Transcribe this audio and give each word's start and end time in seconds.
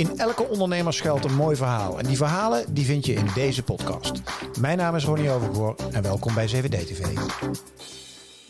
In 0.00 0.18
elke 0.18 0.48
ondernemer 0.48 0.92
schuilt 0.92 1.24
een 1.24 1.34
mooi 1.34 1.56
verhaal. 1.56 1.98
En 1.98 2.06
die 2.06 2.16
verhalen 2.16 2.74
die 2.74 2.84
vind 2.84 3.06
je 3.06 3.12
in 3.12 3.26
deze 3.34 3.62
podcast. 3.62 4.12
Mijn 4.60 4.78
naam 4.78 4.96
is 4.96 5.04
Ronnie 5.04 5.30
Overgoor 5.30 5.76
en 5.92 6.02
welkom 6.02 6.34
bij 6.34 6.48
7D 6.48 6.68
TV. 6.68 7.06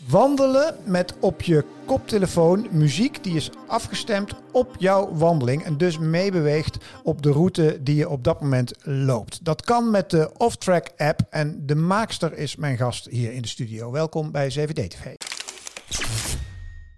Wandelen 0.07 0.75
met 0.83 1.13
op 1.19 1.41
je 1.41 1.65
koptelefoon 1.85 2.67
muziek 2.69 3.23
die 3.23 3.35
is 3.35 3.49
afgestemd 3.67 4.33
op 4.51 4.75
jouw 4.77 5.13
wandeling 5.13 5.63
en 5.63 5.77
dus 5.77 5.97
meebeweegt 5.97 6.77
op 7.03 7.21
de 7.21 7.31
route 7.31 7.79
die 7.81 7.95
je 7.95 8.09
op 8.09 8.23
dat 8.23 8.41
moment 8.41 8.73
loopt. 8.83 9.45
Dat 9.45 9.61
kan 9.61 9.89
met 9.89 10.09
de 10.09 10.31
Off-Track 10.37 10.89
app 10.97 11.21
en 11.29 11.63
de 11.65 11.75
maakster 11.75 12.37
is 12.37 12.55
mijn 12.55 12.77
gast 12.77 13.07
hier 13.09 13.33
in 13.33 13.41
de 13.41 13.47
studio. 13.47 13.91
Welkom 13.91 14.31
bij 14.31 14.51
7D 14.51 14.87
TV. 14.87 15.15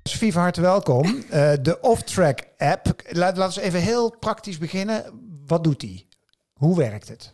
Sofie, 0.04 0.32
van 0.32 0.42
harte 0.42 0.62
welkom. 0.62 1.06
Uh, 1.06 1.54
de 1.62 1.78
Off-Track 1.82 2.48
app. 2.58 3.04
Laten 3.10 3.54
we 3.54 3.62
even 3.62 3.80
heel 3.80 4.18
praktisch 4.18 4.58
beginnen. 4.58 5.06
Wat 5.46 5.64
doet 5.64 5.80
die? 5.80 6.08
Hoe 6.54 6.78
werkt 6.78 7.08
het? 7.08 7.32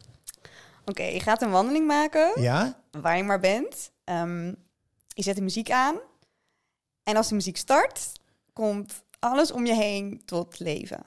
Oké, 0.85 1.03
je 1.03 1.19
gaat 1.19 1.41
een 1.41 1.51
wandeling 1.51 1.87
maken. 1.87 2.41
Ja? 2.41 2.81
Waar 2.91 3.17
je 3.17 3.23
maar 3.23 3.39
bent. 3.39 3.91
Um, 4.05 4.55
je 5.07 5.23
zet 5.23 5.35
de 5.35 5.41
muziek 5.41 5.71
aan. 5.71 5.99
En 7.03 7.15
als 7.15 7.27
de 7.27 7.35
muziek 7.35 7.57
start, 7.57 8.11
komt 8.53 9.03
alles 9.19 9.51
om 9.51 9.65
je 9.65 9.73
heen 9.73 10.21
tot 10.25 10.59
leven. 10.59 11.05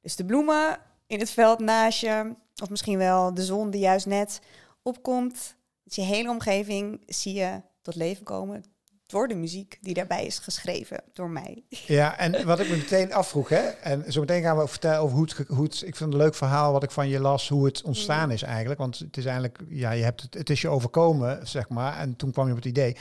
Dus 0.00 0.16
de 0.16 0.24
bloemen 0.24 0.78
in 1.06 1.18
het 1.18 1.30
veld 1.30 1.58
naast 1.58 2.00
je, 2.00 2.34
of 2.62 2.70
misschien 2.70 2.98
wel 2.98 3.34
de 3.34 3.44
zon 3.44 3.70
die 3.70 3.80
juist 3.80 4.06
net 4.06 4.40
opkomt. 4.82 5.56
Dus 5.82 5.94
je 5.96 6.02
hele 6.02 6.30
omgeving 6.30 7.02
zie 7.06 7.34
je 7.34 7.62
tot 7.82 7.94
leven 7.94 8.24
komen 8.24 8.75
door 9.06 9.28
de 9.28 9.34
muziek 9.34 9.78
die 9.80 9.94
daarbij 9.94 10.26
is 10.26 10.38
geschreven 10.38 11.00
door 11.12 11.30
mij. 11.30 11.62
Ja, 11.68 12.18
en 12.18 12.46
wat 12.46 12.60
ik 12.60 12.68
me 12.68 12.76
meteen 12.76 13.12
afvroeg, 13.12 13.48
hè, 13.48 13.60
en 13.60 14.12
zo 14.12 14.20
meteen 14.20 14.42
gaan 14.42 14.58
we 14.58 14.68
vertellen 14.68 14.98
over 14.98 15.16
hoe 15.16 15.24
het, 15.24 15.48
hoe 15.48 15.64
het, 15.64 15.74
ik 15.74 15.80
vind 15.80 15.98
het 15.98 16.12
een 16.12 16.16
leuk 16.16 16.34
verhaal 16.34 16.72
wat 16.72 16.82
ik 16.82 16.90
van 16.90 17.08
je 17.08 17.20
las, 17.20 17.48
hoe 17.48 17.64
het 17.64 17.82
ontstaan 17.82 18.30
is 18.30 18.42
eigenlijk, 18.42 18.80
want 18.80 18.98
het 18.98 19.16
is 19.16 19.24
eigenlijk, 19.24 19.58
ja, 19.68 19.90
je 19.90 20.04
hebt 20.04 20.22
het, 20.22 20.34
het 20.34 20.50
is 20.50 20.60
je 20.60 20.68
overkomen, 20.68 21.48
zeg 21.48 21.68
maar, 21.68 21.98
en 21.98 22.16
toen 22.16 22.32
kwam 22.32 22.44
je 22.44 22.50
op 22.50 22.56
het 22.56 22.66
idee. 22.66 22.96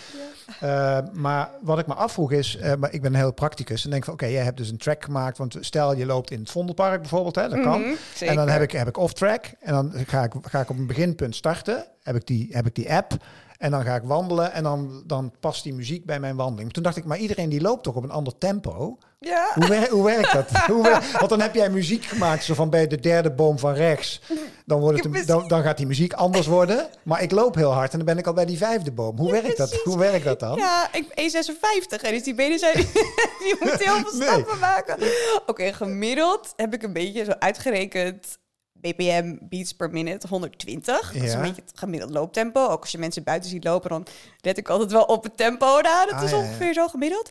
Ja. 0.59 1.01
Uh, 1.01 1.13
maar 1.13 1.49
wat 1.61 1.79
ik 1.79 1.87
me 1.87 1.93
afvroeg 1.93 2.31
is, 2.31 2.55
uh, 2.55 2.73
maar 2.75 2.93
ik 2.93 3.01
ben 3.01 3.13
een 3.13 3.19
heel 3.19 3.33
practicus 3.33 3.83
en 3.83 3.89
denk 3.89 4.03
van, 4.03 4.13
oké, 4.13 4.23
okay, 4.23 4.35
jij 4.35 4.45
hebt 4.45 4.57
dus 4.57 4.69
een 4.69 4.77
track 4.77 5.03
gemaakt, 5.03 5.37
want 5.37 5.57
stel 5.59 5.95
je 5.95 6.05
loopt 6.05 6.31
in 6.31 6.39
het 6.39 6.51
Vondelpark 6.51 7.01
bijvoorbeeld, 7.01 7.35
hè, 7.35 7.49
dat 7.49 7.61
kan, 7.61 7.81
mm 7.81 7.85
-hmm, 7.85 8.27
en 8.27 8.35
dan 8.35 8.49
heb 8.49 8.61
ik, 8.61 8.71
heb 8.71 8.87
ik 8.87 8.97
off-track 8.97 9.45
en 9.59 9.73
dan 9.73 9.91
ga 10.07 10.23
ik, 10.23 10.33
ga 10.41 10.59
ik 10.59 10.69
op 10.69 10.77
een 10.77 10.87
beginpunt 10.87 11.35
starten, 11.35 11.85
heb 12.03 12.15
ik 12.15 12.27
die, 12.27 12.47
heb 12.51 12.65
ik 12.65 12.75
die 12.75 12.93
app. 12.93 13.17
En 13.57 13.71
dan 13.71 13.83
ga 13.83 13.95
ik 13.95 14.03
wandelen 14.03 14.53
en 14.53 14.63
dan, 14.63 15.03
dan 15.05 15.33
past 15.39 15.63
die 15.63 15.73
muziek 15.73 16.05
bij 16.05 16.19
mijn 16.19 16.35
wandeling. 16.35 16.73
Toen 16.73 16.83
dacht 16.83 16.97
ik, 16.97 17.05
maar 17.05 17.17
iedereen 17.17 17.49
die 17.49 17.61
loopt 17.61 17.83
toch 17.83 17.95
op 17.95 18.03
een 18.03 18.11
ander 18.11 18.37
tempo? 18.37 18.97
Ja. 19.19 19.51
Hoe, 19.53 19.67
wer 19.67 19.89
hoe 19.89 20.03
werkt 20.03 20.33
dat? 20.33 20.49
hoe 20.71 20.83
wer 20.83 21.17
Want 21.19 21.29
dan 21.29 21.41
heb 21.41 21.55
jij 21.55 21.69
muziek 21.69 22.05
gemaakt, 22.05 22.43
zo 22.43 22.53
van 22.53 22.69
bij 22.69 22.87
de 22.87 22.99
derde 22.99 23.31
boom 23.31 23.59
van 23.59 23.73
rechts. 23.73 24.21
Dan, 24.65 24.79
wordt 24.79 25.03
het 25.03 25.15
een, 25.15 25.25
dan, 25.25 25.47
dan, 25.47 25.63
gaat 25.63 25.77
die 25.77 25.85
muziek 25.85 26.13
anders 26.13 26.47
worden. 26.47 26.89
Maar 27.03 27.21
ik 27.21 27.31
loop 27.31 27.55
heel 27.55 27.71
hard 27.71 27.91
en 27.91 27.97
dan 27.97 28.05
ben 28.05 28.17
ik 28.17 28.27
al 28.27 28.33
bij 28.33 28.45
die 28.45 28.57
vijfde 28.57 28.91
boom. 28.91 29.17
Hoe, 29.17 29.27
ja, 29.27 29.41
werkt, 29.41 29.57
dat? 29.57 29.73
hoe 29.83 29.97
werkt 29.97 30.25
dat 30.25 30.39
dan? 30.39 30.57
Ja, 30.57 30.87
ik 30.91 31.03
1,56 31.03 32.01
en 32.01 32.11
dus 32.11 32.23
die 32.23 32.35
benen 32.35 32.59
zijn... 32.59 32.75
die 33.43 33.55
moet 33.59 33.83
heel 33.83 33.95
veel 33.95 34.19
nee. 34.19 34.27
stappen 34.27 34.59
maken. 34.59 34.93
Oké, 34.93 35.41
okay, 35.45 35.73
gemiddeld 35.73 36.53
heb 36.55 36.73
ik 36.73 36.83
een 36.83 36.93
beetje 36.93 37.23
zo 37.23 37.31
uitgerekend 37.31 38.37
BPM 38.85 39.35
beats 39.41 39.73
per 39.73 39.89
minute 39.89 40.27
120. 40.27 41.13
Dat 41.13 41.23
is 41.23 41.33
een 41.33 41.41
beetje 41.41 41.61
het 41.61 41.71
gemiddeld 41.75 42.11
looptempo. 42.11 42.67
Ook 42.67 42.81
als 42.81 42.91
je 42.91 42.97
mensen 42.97 43.23
buiten 43.23 43.49
ziet 43.49 43.63
lopen, 43.63 43.89
dan 43.89 44.05
let 44.41 44.57
ik 44.57 44.69
altijd 44.69 44.91
wel 44.91 45.03
op 45.03 45.23
het 45.23 45.37
tempo 45.37 45.81
daar. 45.81 46.07
Dat 46.09 46.21
is 46.21 46.33
ah, 46.33 46.39
ongeveer 46.39 46.73
zo 46.73 46.87
gemiddeld. 46.87 47.29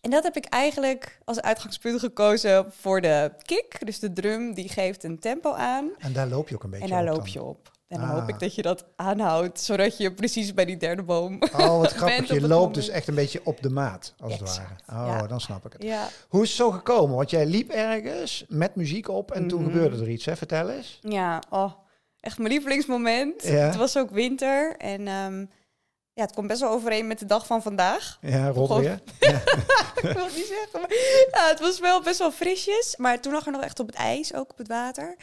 En 0.00 0.10
dat 0.10 0.22
heb 0.22 0.36
ik 0.36 0.44
eigenlijk 0.44 1.18
als 1.24 1.40
uitgangspunt 1.40 2.00
gekozen 2.00 2.72
voor 2.80 3.00
de 3.00 3.32
kick. 3.42 3.86
Dus 3.86 3.98
de 3.98 4.12
drum, 4.12 4.54
die 4.54 4.68
geeft 4.68 5.04
een 5.04 5.18
tempo 5.18 5.52
aan. 5.52 5.90
En 5.98 6.12
daar 6.12 6.26
loop 6.26 6.48
je 6.48 6.54
ook 6.54 6.62
een 6.62 6.70
beetje 6.70 6.86
op. 6.86 6.90
En 6.90 7.04
daar 7.04 7.14
loop 7.14 7.26
je 7.26 7.42
op. 7.42 7.70
En 7.88 8.00
dan 8.00 8.08
hoop 8.08 8.28
ik 8.28 8.34
ah. 8.34 8.40
dat 8.40 8.54
je 8.54 8.62
dat 8.62 8.84
aanhoudt, 8.96 9.60
zodat 9.60 9.96
je 9.96 10.12
precies 10.12 10.54
bij 10.54 10.64
die 10.64 10.76
derde 10.76 11.02
boom. 11.02 11.42
Oh, 11.56 11.78
wat 11.78 11.92
grappig. 12.02 12.32
Je 12.32 12.46
loopt 12.46 12.74
dus 12.74 12.88
echt 12.88 13.08
een 13.08 13.14
beetje 13.14 13.40
op 13.44 13.62
de 13.62 13.70
maat, 13.70 14.14
als 14.18 14.38
het 14.38 14.56
ware. 14.86 15.20
Oh, 15.20 15.28
dan 15.28 15.40
snap 15.40 15.66
ik 15.66 15.72
het. 15.72 15.82
Ja. 15.82 16.08
Hoe 16.28 16.42
is 16.42 16.48
het 16.48 16.56
zo 16.56 16.70
gekomen? 16.70 17.16
Want 17.16 17.30
jij 17.30 17.46
liep 17.46 17.70
ergens 17.70 18.44
met 18.48 18.74
muziek 18.74 19.08
op 19.08 19.30
en 19.30 19.48
toen 19.48 19.62
mhm. 19.62 19.70
gebeurde 19.70 20.02
er 20.02 20.10
iets, 20.10 20.24
hè? 20.24 20.36
Vertel 20.36 20.70
eens. 20.70 20.98
Ja, 21.02 21.42
oh, 21.50 21.72
echt 22.20 22.38
mijn 22.38 22.50
lievelingsmoment. 22.50 23.42
Het 23.42 23.76
was 23.76 23.98
ook 23.98 24.10
winter 24.10 24.76
en 24.76 25.08
um, 25.08 25.50
ja, 26.16 26.22
het 26.22 26.34
komt 26.34 26.46
best 26.46 26.60
wel 26.60 26.70
overeen 26.70 27.06
met 27.06 27.18
de 27.18 27.26
dag 27.26 27.46
van 27.46 27.62
vandaag. 27.62 28.18
Ja, 28.20 28.48
rot 28.48 28.78
weer. 28.78 29.00
ik 30.02 30.12
wil 30.12 30.24
het 30.24 30.36
niet 30.36 30.46
zeggen. 30.46 30.80
Maar, 30.80 30.90
ja, 31.32 31.48
het 31.48 31.60
was 31.60 31.78
wel 31.80 32.02
best 32.02 32.18
wel 32.18 32.32
frisjes. 32.32 32.96
Maar 32.96 33.20
toen 33.20 33.32
lag 33.32 33.46
er 33.46 33.52
nog 33.52 33.62
echt 33.62 33.80
op 33.80 33.86
het 33.86 33.96
ijs, 33.96 34.34
ook 34.34 34.50
op 34.50 34.58
het 34.58 34.68
water. 34.68 35.16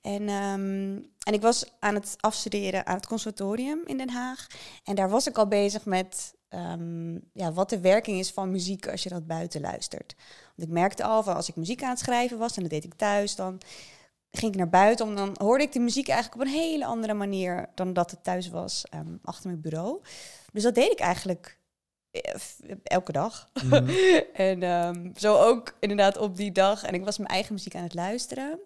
En, 0.00 0.28
um, 0.28 1.10
en 1.22 1.32
ik 1.32 1.40
was 1.40 1.64
aan 1.78 1.94
het 1.94 2.16
afstuderen 2.20 2.86
aan 2.86 2.96
het 2.96 3.06
conservatorium 3.06 3.80
in 3.86 3.98
Den 3.98 4.10
Haag. 4.10 4.46
En 4.84 4.94
daar 4.94 5.10
was 5.10 5.26
ik 5.26 5.38
al 5.38 5.46
bezig 5.46 5.84
met 5.84 6.34
um, 6.48 7.30
ja, 7.32 7.52
wat 7.52 7.70
de 7.70 7.80
werking 7.80 8.18
is 8.18 8.30
van 8.30 8.50
muziek 8.50 8.88
als 8.88 9.02
je 9.02 9.08
dat 9.08 9.26
buiten 9.26 9.60
luistert. 9.60 10.14
Want 10.56 10.68
ik 10.68 10.74
merkte 10.74 11.04
al 11.04 11.22
van 11.22 11.34
als 11.36 11.48
ik 11.48 11.56
muziek 11.56 11.82
aan 11.82 11.90
het 11.90 11.98
schrijven 11.98 12.38
was, 12.38 12.56
en 12.56 12.62
dat 12.62 12.70
deed 12.70 12.84
ik 12.84 12.94
thuis, 12.94 13.34
dan 13.34 13.60
ging 14.30 14.52
ik 14.52 14.58
naar 14.58 14.68
buiten, 14.68 15.06
om 15.06 15.16
dan 15.16 15.34
hoorde 15.38 15.64
ik 15.64 15.72
de 15.72 15.80
muziek 15.80 16.08
eigenlijk 16.08 16.40
op 16.40 16.46
een 16.46 16.60
hele 16.60 16.84
andere 16.84 17.14
manier 17.14 17.68
dan 17.74 17.92
dat 17.92 18.10
het 18.10 18.24
thuis 18.24 18.48
was 18.48 18.84
um, 18.94 19.18
achter 19.22 19.48
mijn 19.48 19.60
bureau. 19.60 20.00
Dus 20.52 20.62
dat 20.62 20.74
deed 20.74 20.92
ik 20.92 21.00
eigenlijk 21.00 21.58
eh, 22.10 22.34
elke 22.82 23.12
dag. 23.12 23.48
Mm. 23.62 23.72
en 24.32 24.62
um, 24.62 25.12
zo 25.16 25.36
ook 25.36 25.76
inderdaad 25.80 26.18
op 26.18 26.36
die 26.36 26.52
dag. 26.52 26.82
En 26.82 26.94
ik 26.94 27.04
was 27.04 27.18
mijn 27.18 27.30
eigen 27.30 27.54
muziek 27.54 27.74
aan 27.74 27.82
het 27.82 27.94
luisteren. 27.94 28.58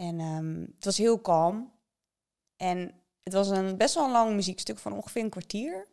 En 0.00 0.20
um, 0.20 0.72
het 0.74 0.84
was 0.84 0.96
heel 0.96 1.18
kalm. 1.18 1.72
En 2.56 2.92
het 3.22 3.32
was 3.32 3.48
een 3.48 3.76
best 3.76 3.94
wel 3.94 4.04
een 4.04 4.10
lang 4.10 4.34
muziekstuk 4.34 4.78
van 4.78 4.92
ongeveer 4.92 5.22
een 5.22 5.30
kwartier. 5.30 5.86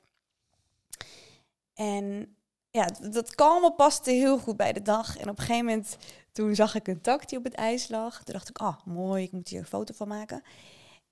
En 1.74 2.36
ja, 2.70 2.86
dat 3.12 3.36
kalme 3.36 3.74
paste 3.74 4.12
heel 4.12 4.38
goed 4.38 4.58
bij 4.58 4.74
de 4.74 4.82
dag. 4.82 5.18
En 5.18 5.30
op 5.30 5.40
een 5.40 5.46
gegeven 5.46 5.66
moment, 5.66 5.98
toen 6.32 6.56
zag 6.56 6.76
ik 6.76 6.88
een 6.88 7.02
tak 7.02 7.30
die 7.30 7.38
op 7.38 7.44
het 7.44 7.54
ijs 7.54 7.88
lag. 7.88 8.24
Toen 8.24 8.34
dacht 8.34 8.50
ik, 8.50 8.58
ah, 8.58 8.68
oh, 8.68 8.86
mooi, 8.86 9.24
ik 9.24 9.32
moet 9.32 9.48
hier 9.48 9.60
een 9.60 9.66
foto 9.66 9.94
van 9.94 10.08
maken. 10.08 10.44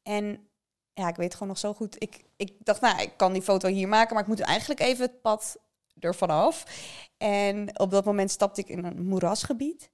En 0.03 0.47
ja, 0.93 1.07
ik 1.07 1.15
weet 1.15 1.33
gewoon 1.33 1.47
nog 1.47 1.57
zo 1.57 1.73
goed. 1.73 2.01
Ik, 2.01 2.23
ik 2.35 2.53
dacht, 2.59 2.81
nou, 2.81 3.01
ik 3.01 3.17
kan 3.17 3.33
die 3.33 3.41
foto 3.41 3.69
hier 3.69 3.87
maken, 3.87 4.13
maar 4.13 4.23
ik 4.23 4.29
moet 4.29 4.39
eigenlijk 4.39 4.79
even 4.79 5.05
het 5.05 5.21
pad 5.21 5.57
ervan 5.99 6.29
af. 6.29 6.65
En 7.17 7.79
op 7.79 7.91
dat 7.91 8.05
moment 8.05 8.31
stapte 8.31 8.61
ik 8.61 8.69
in 8.69 8.83
een 8.83 9.05
moerasgebied. 9.05 9.91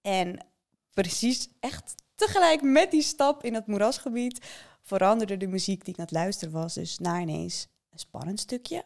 En 0.00 0.46
precies 0.90 1.48
echt 1.60 1.94
tegelijk 2.16 2.62
met 2.62 2.90
die 2.90 3.02
stap 3.02 3.44
in 3.44 3.54
het 3.54 3.66
moerasgebied 3.66 4.46
veranderde 4.82 5.36
de 5.36 5.46
muziek 5.46 5.84
die 5.84 5.92
ik 5.92 5.98
aan 5.98 6.04
het 6.04 6.14
luisteren 6.14 6.54
was. 6.54 6.74
Dus 6.74 6.98
naar 6.98 7.20
ineens 7.20 7.66
een 7.90 7.98
spannend 7.98 8.40
stukje. 8.40 8.84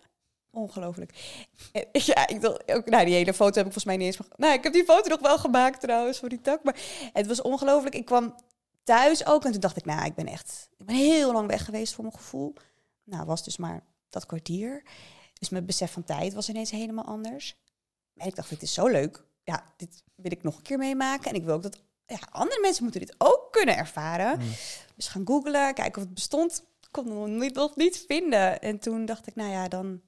Ongelooflijk. 0.50 1.38
Ja, 1.92 2.28
ik 2.28 2.40
dacht 2.40 2.72
ook, 2.72 2.88
nou, 2.88 3.04
die 3.04 3.14
hele 3.14 3.34
foto 3.34 3.56
heb 3.56 3.66
ik 3.66 3.72
volgens 3.72 3.84
mij 3.84 3.96
niet 3.96 4.06
eens. 4.06 4.28
Nou, 4.36 4.52
ik 4.52 4.62
heb 4.62 4.72
die 4.72 4.84
foto 4.84 5.08
nog 5.08 5.20
wel 5.20 5.38
gemaakt 5.38 5.80
trouwens 5.80 6.18
voor 6.18 6.28
die 6.28 6.40
tak. 6.40 6.64
Maar 6.64 6.76
het 7.12 7.26
was 7.26 7.42
ongelooflijk. 7.42 7.94
Ik 7.94 8.04
kwam 8.04 8.34
thuis 8.82 9.26
ook 9.26 9.44
en 9.44 9.52
toen 9.52 9.60
dacht 9.60 9.76
ik, 9.76 9.84
nou, 9.84 10.04
ik 10.04 10.14
ben 10.14 10.26
echt, 10.26 10.68
ik 10.76 10.86
ben 10.86 10.94
heel 10.94 11.32
lang 11.32 11.48
weg 11.48 11.64
geweest 11.64 11.94
voor 11.94 12.04
mijn 12.04 12.16
gevoel. 12.16 12.54
Nou, 13.04 13.26
was 13.26 13.44
dus 13.44 13.56
maar 13.56 13.84
dat 14.08 14.26
kwartier. 14.26 14.82
Dus 15.38 15.48
mijn 15.48 15.66
besef 15.66 15.92
van 15.92 16.04
tijd 16.04 16.34
was 16.34 16.48
ineens 16.48 16.70
helemaal 16.70 17.04
anders. 17.04 17.56
En 18.16 18.26
ik 18.26 18.34
dacht, 18.34 18.48
dit 18.48 18.62
is 18.62 18.74
zo 18.74 18.86
leuk. 18.86 19.24
Ja, 19.42 19.64
dit 19.76 20.02
wil 20.14 20.32
ik 20.32 20.42
nog 20.42 20.56
een 20.56 20.62
keer 20.62 20.78
meemaken. 20.78 21.30
En 21.30 21.36
ik 21.36 21.44
wil 21.44 21.54
ook 21.54 21.62
dat 21.62 21.82
ja, 22.10 22.18
andere 22.30 22.60
mensen 22.60 22.82
moeten 22.82 23.00
dit 23.00 23.14
ook 23.18 23.48
kunnen 23.50 23.76
ervaren. 23.76 24.38
Mm. 24.38 24.48
Dus 24.96 25.08
gaan 25.08 25.26
googlen, 25.26 25.74
kijken 25.74 25.96
of 25.96 26.02
het 26.02 26.14
bestond. 26.14 26.64
Kon 26.90 27.04
het 27.04 27.14
nog 27.14 27.26
niet, 27.26 27.54
nog 27.54 27.76
niet 27.76 28.04
vinden. 28.08 28.60
En 28.60 28.78
toen 28.78 29.04
dacht 29.04 29.26
ik, 29.26 29.34
nou 29.34 29.50
ja, 29.50 29.68
dan 29.68 30.00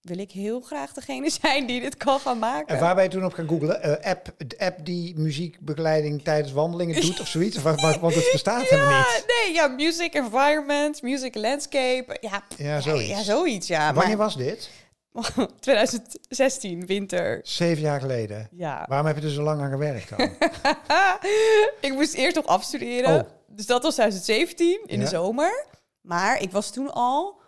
wil 0.00 0.18
ik 0.18 0.30
heel 0.30 0.60
graag 0.60 0.92
degene 0.92 1.30
zijn 1.42 1.66
die 1.66 1.80
dit 1.80 1.96
kan 1.96 2.20
gaan 2.20 2.38
maken. 2.38 2.74
En 2.74 2.80
waar 2.80 2.94
ben 2.94 3.04
je 3.04 3.10
toen 3.10 3.24
op 3.24 3.32
gaan 3.32 3.48
googlen? 3.48 3.88
Uh, 3.88 4.10
app, 4.10 4.34
de 4.46 4.58
app 4.58 4.84
die 4.84 5.18
muziekbegeleiding 5.18 6.22
tijdens 6.22 6.52
wandelingen 6.52 7.00
doet 7.00 7.20
of 7.20 7.28
zoiets? 7.28 7.56
Of, 7.56 7.62
want 7.62 8.14
het 8.14 8.28
bestaat 8.32 8.62
ja, 8.68 8.76
helemaal 8.76 8.98
niet. 8.98 9.24
Nee, 9.26 9.54
ja, 9.54 9.68
music 9.68 10.14
environment, 10.14 11.02
music 11.02 11.34
landscape. 11.34 12.16
Ja, 12.20 12.44
ja 12.56 12.80
zoiets. 12.80 13.08
Ja, 13.08 13.22
zoiets, 13.22 13.66
ja. 13.66 13.92
Wanneer 13.92 14.16
was 14.16 14.36
dit? 14.36 14.70
2016, 15.60 16.86
winter. 16.86 17.40
Zeven 17.42 17.82
jaar 17.82 18.00
geleden. 18.00 18.48
Ja. 18.50 18.84
Waarom 18.88 19.06
heb 19.06 19.16
je 19.16 19.22
er 19.22 19.30
zo 19.30 19.42
lang 19.42 19.60
aan 19.60 19.70
gewerkt 19.70 20.08
dan? 20.08 20.20
ik 21.88 21.92
moest 21.92 22.14
eerst 22.14 22.36
nog 22.36 22.46
afstuderen. 22.46 23.20
Oh. 23.20 23.30
Dus 23.46 23.66
dat 23.66 23.82
was 23.82 23.94
2017, 23.94 24.82
in 24.86 25.00
de 25.00 25.06
zomer. 25.06 25.66
Maar 26.00 26.40
ik 26.40 26.50
was 26.50 26.70
toen 26.70 26.92
al... 26.92 27.42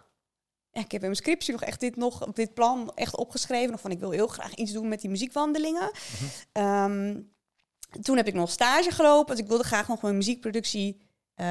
Ik 0.73 0.93
heb 0.93 0.93
in 0.93 1.01
mijn 1.01 1.17
scriptie 1.17 1.53
nog 1.53 1.63
echt 1.63 1.81
dit, 1.81 1.97
nog, 1.97 2.33
dit 2.33 2.55
plan 2.55 2.93
echt 2.95 3.17
opgeschreven. 3.17 3.71
Nog 3.71 3.81
van, 3.81 3.91
ik 3.91 4.01
wil 4.01 4.11
heel 4.11 4.27
graag 4.27 4.55
iets 4.55 4.73
doen 4.73 4.89
met 4.89 5.01
die 5.01 5.11
muziekwandelingen. 5.11 5.91
Mm 6.53 7.35
toen 8.03 8.17
heb 8.17 8.27
ik 8.27 8.35
nog 8.35 8.51
stage 8.51 8.91
gelopen. 8.91 9.35
Dus 9.35 9.45
ik 9.45 9.51
wilde 9.51 9.65
graag 9.65 9.89
nog 9.89 10.03
mijn 10.03 10.17
muziekproductie 10.17 11.06
uh, 11.41 11.47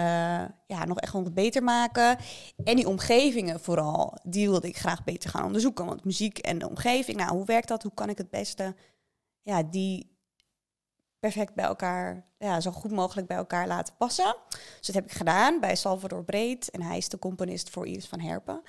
ja, 0.68 0.86
nog 0.86 1.00
echt 1.00 1.14
wat 1.14 1.34
beter 1.34 1.64
maken. 1.64 2.18
En 2.64 2.76
die 2.76 2.88
omgevingen 2.88 3.60
vooral, 3.60 4.18
die 4.24 4.50
wilde 4.50 4.68
ik 4.68 4.78
graag 4.78 5.04
beter 5.04 5.30
gaan 5.30 5.46
onderzoeken. 5.46 5.86
Want 5.86 6.04
muziek 6.04 6.38
en 6.38 6.58
de 6.58 6.70
omgeving, 6.70 7.18
nou, 7.18 7.32
hoe 7.32 7.46
werkt 7.46 7.68
dat? 7.68 7.84
Hoe 7.84 7.94
kan 7.94 8.10
ik 8.10 8.18
het 8.18 8.30
beste 8.30 8.76
ja, 9.42 9.64
die 9.64 10.16
perfect 11.20 11.54
bij 11.54 11.66
elkaar, 11.66 12.26
ja, 12.38 12.62
zo 12.62 12.72
goed 12.72 12.92
mogelijk 12.92 13.28
bij 13.28 13.38
elkaar 13.38 13.68
laten 13.68 13.96
passen. 13.98 14.36
Dus 14.50 14.86
dat 14.86 14.96
heb 14.96 15.06
ik 15.06 15.12
gedaan 15.12 15.60
bij 15.60 15.76
Salvador 15.76 16.24
Breed. 16.24 16.70
En 16.70 16.82
hij 16.82 16.98
is 16.98 17.10
de 17.10 17.20
componist 17.20 17.70
voor 17.70 17.88
Iris 17.88 18.08
van 18.08 18.20
Herpen. 18.20 18.62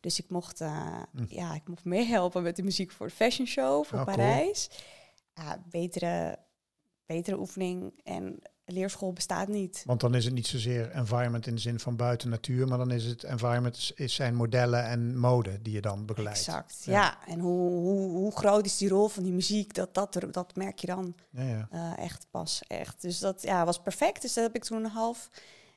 Dus 0.00 0.18
ik 0.18 0.28
mocht, 0.28 0.60
uh, 0.60 1.02
ja, 1.28 1.54
ik 1.54 1.68
mocht 1.68 1.84
meehelpen 1.84 2.42
met 2.42 2.56
de 2.56 2.62
muziek 2.62 2.90
voor 2.90 3.06
de 3.06 3.12
fashion 3.12 3.46
show 3.46 3.84
voor 3.84 3.98
Oh, 3.98 4.04
cool. 4.04 4.16
Parijs. 4.16 4.70
Ja, 5.34 5.62
betere, 5.70 6.38
betere 7.06 7.38
oefening 7.38 8.00
en 8.04 8.42
leerschool 8.72 9.12
bestaat 9.12 9.48
niet. 9.48 9.82
Want 9.86 10.00
dan 10.00 10.14
is 10.14 10.24
het 10.24 10.34
niet 10.34 10.46
zozeer 10.46 10.90
environment 10.90 11.46
in 11.46 11.54
de 11.54 11.60
zin 11.60 11.80
van 11.80 11.96
buiten 11.96 12.28
natuur, 12.28 12.68
maar 12.68 12.78
dan 12.78 12.90
is 12.90 13.04
het 13.04 13.22
environment 13.24 13.92
is 13.94 14.14
zijn 14.14 14.34
modellen 14.34 14.84
en 14.84 15.18
mode 15.18 15.62
die 15.62 15.72
je 15.72 15.80
dan 15.80 16.06
begeleidt. 16.06 16.38
Exact, 16.38 16.82
Ja. 16.84 16.92
ja. 16.92 17.18
En 17.32 17.38
hoe, 17.40 17.70
hoe, 17.70 18.10
hoe 18.10 18.32
groot 18.36 18.66
is 18.66 18.78
die 18.78 18.88
rol 18.88 19.08
van 19.08 19.22
die 19.22 19.32
muziek? 19.32 19.74
Dat, 19.74 19.94
dat, 19.94 20.18
dat 20.30 20.56
merk 20.56 20.78
je 20.78 20.86
dan 20.86 21.14
Ja, 21.30 21.42
ja. 21.42 21.68
eh, 21.70 22.04
echt 22.04 22.26
pas. 22.30 22.62
Echt. 22.66 23.02
Dus 23.02 23.18
dat 23.18 23.42
ja, 23.42 23.64
was 23.64 23.80
perfect. 23.80 24.22
Dus 24.22 24.32
dat 24.34 24.44
heb 24.44 24.54
ik 24.54 24.64
toen 24.64 24.84
een 24.84 24.90
half 24.90 25.28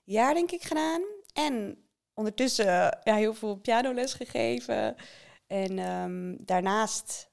jaar, 0.03 0.33
denk 0.33 0.51
ik, 0.51 0.63
gedaan. 0.63 1.01
En 1.33 1.77
ondertussen 2.13 2.65
ja, 3.03 3.15
heel 3.15 3.33
veel 3.33 3.56
pianoles 3.56 4.13
gegeven. 4.13 4.95
En 5.48 5.80
ehm, 5.80 6.36
daarnaast 6.39 7.30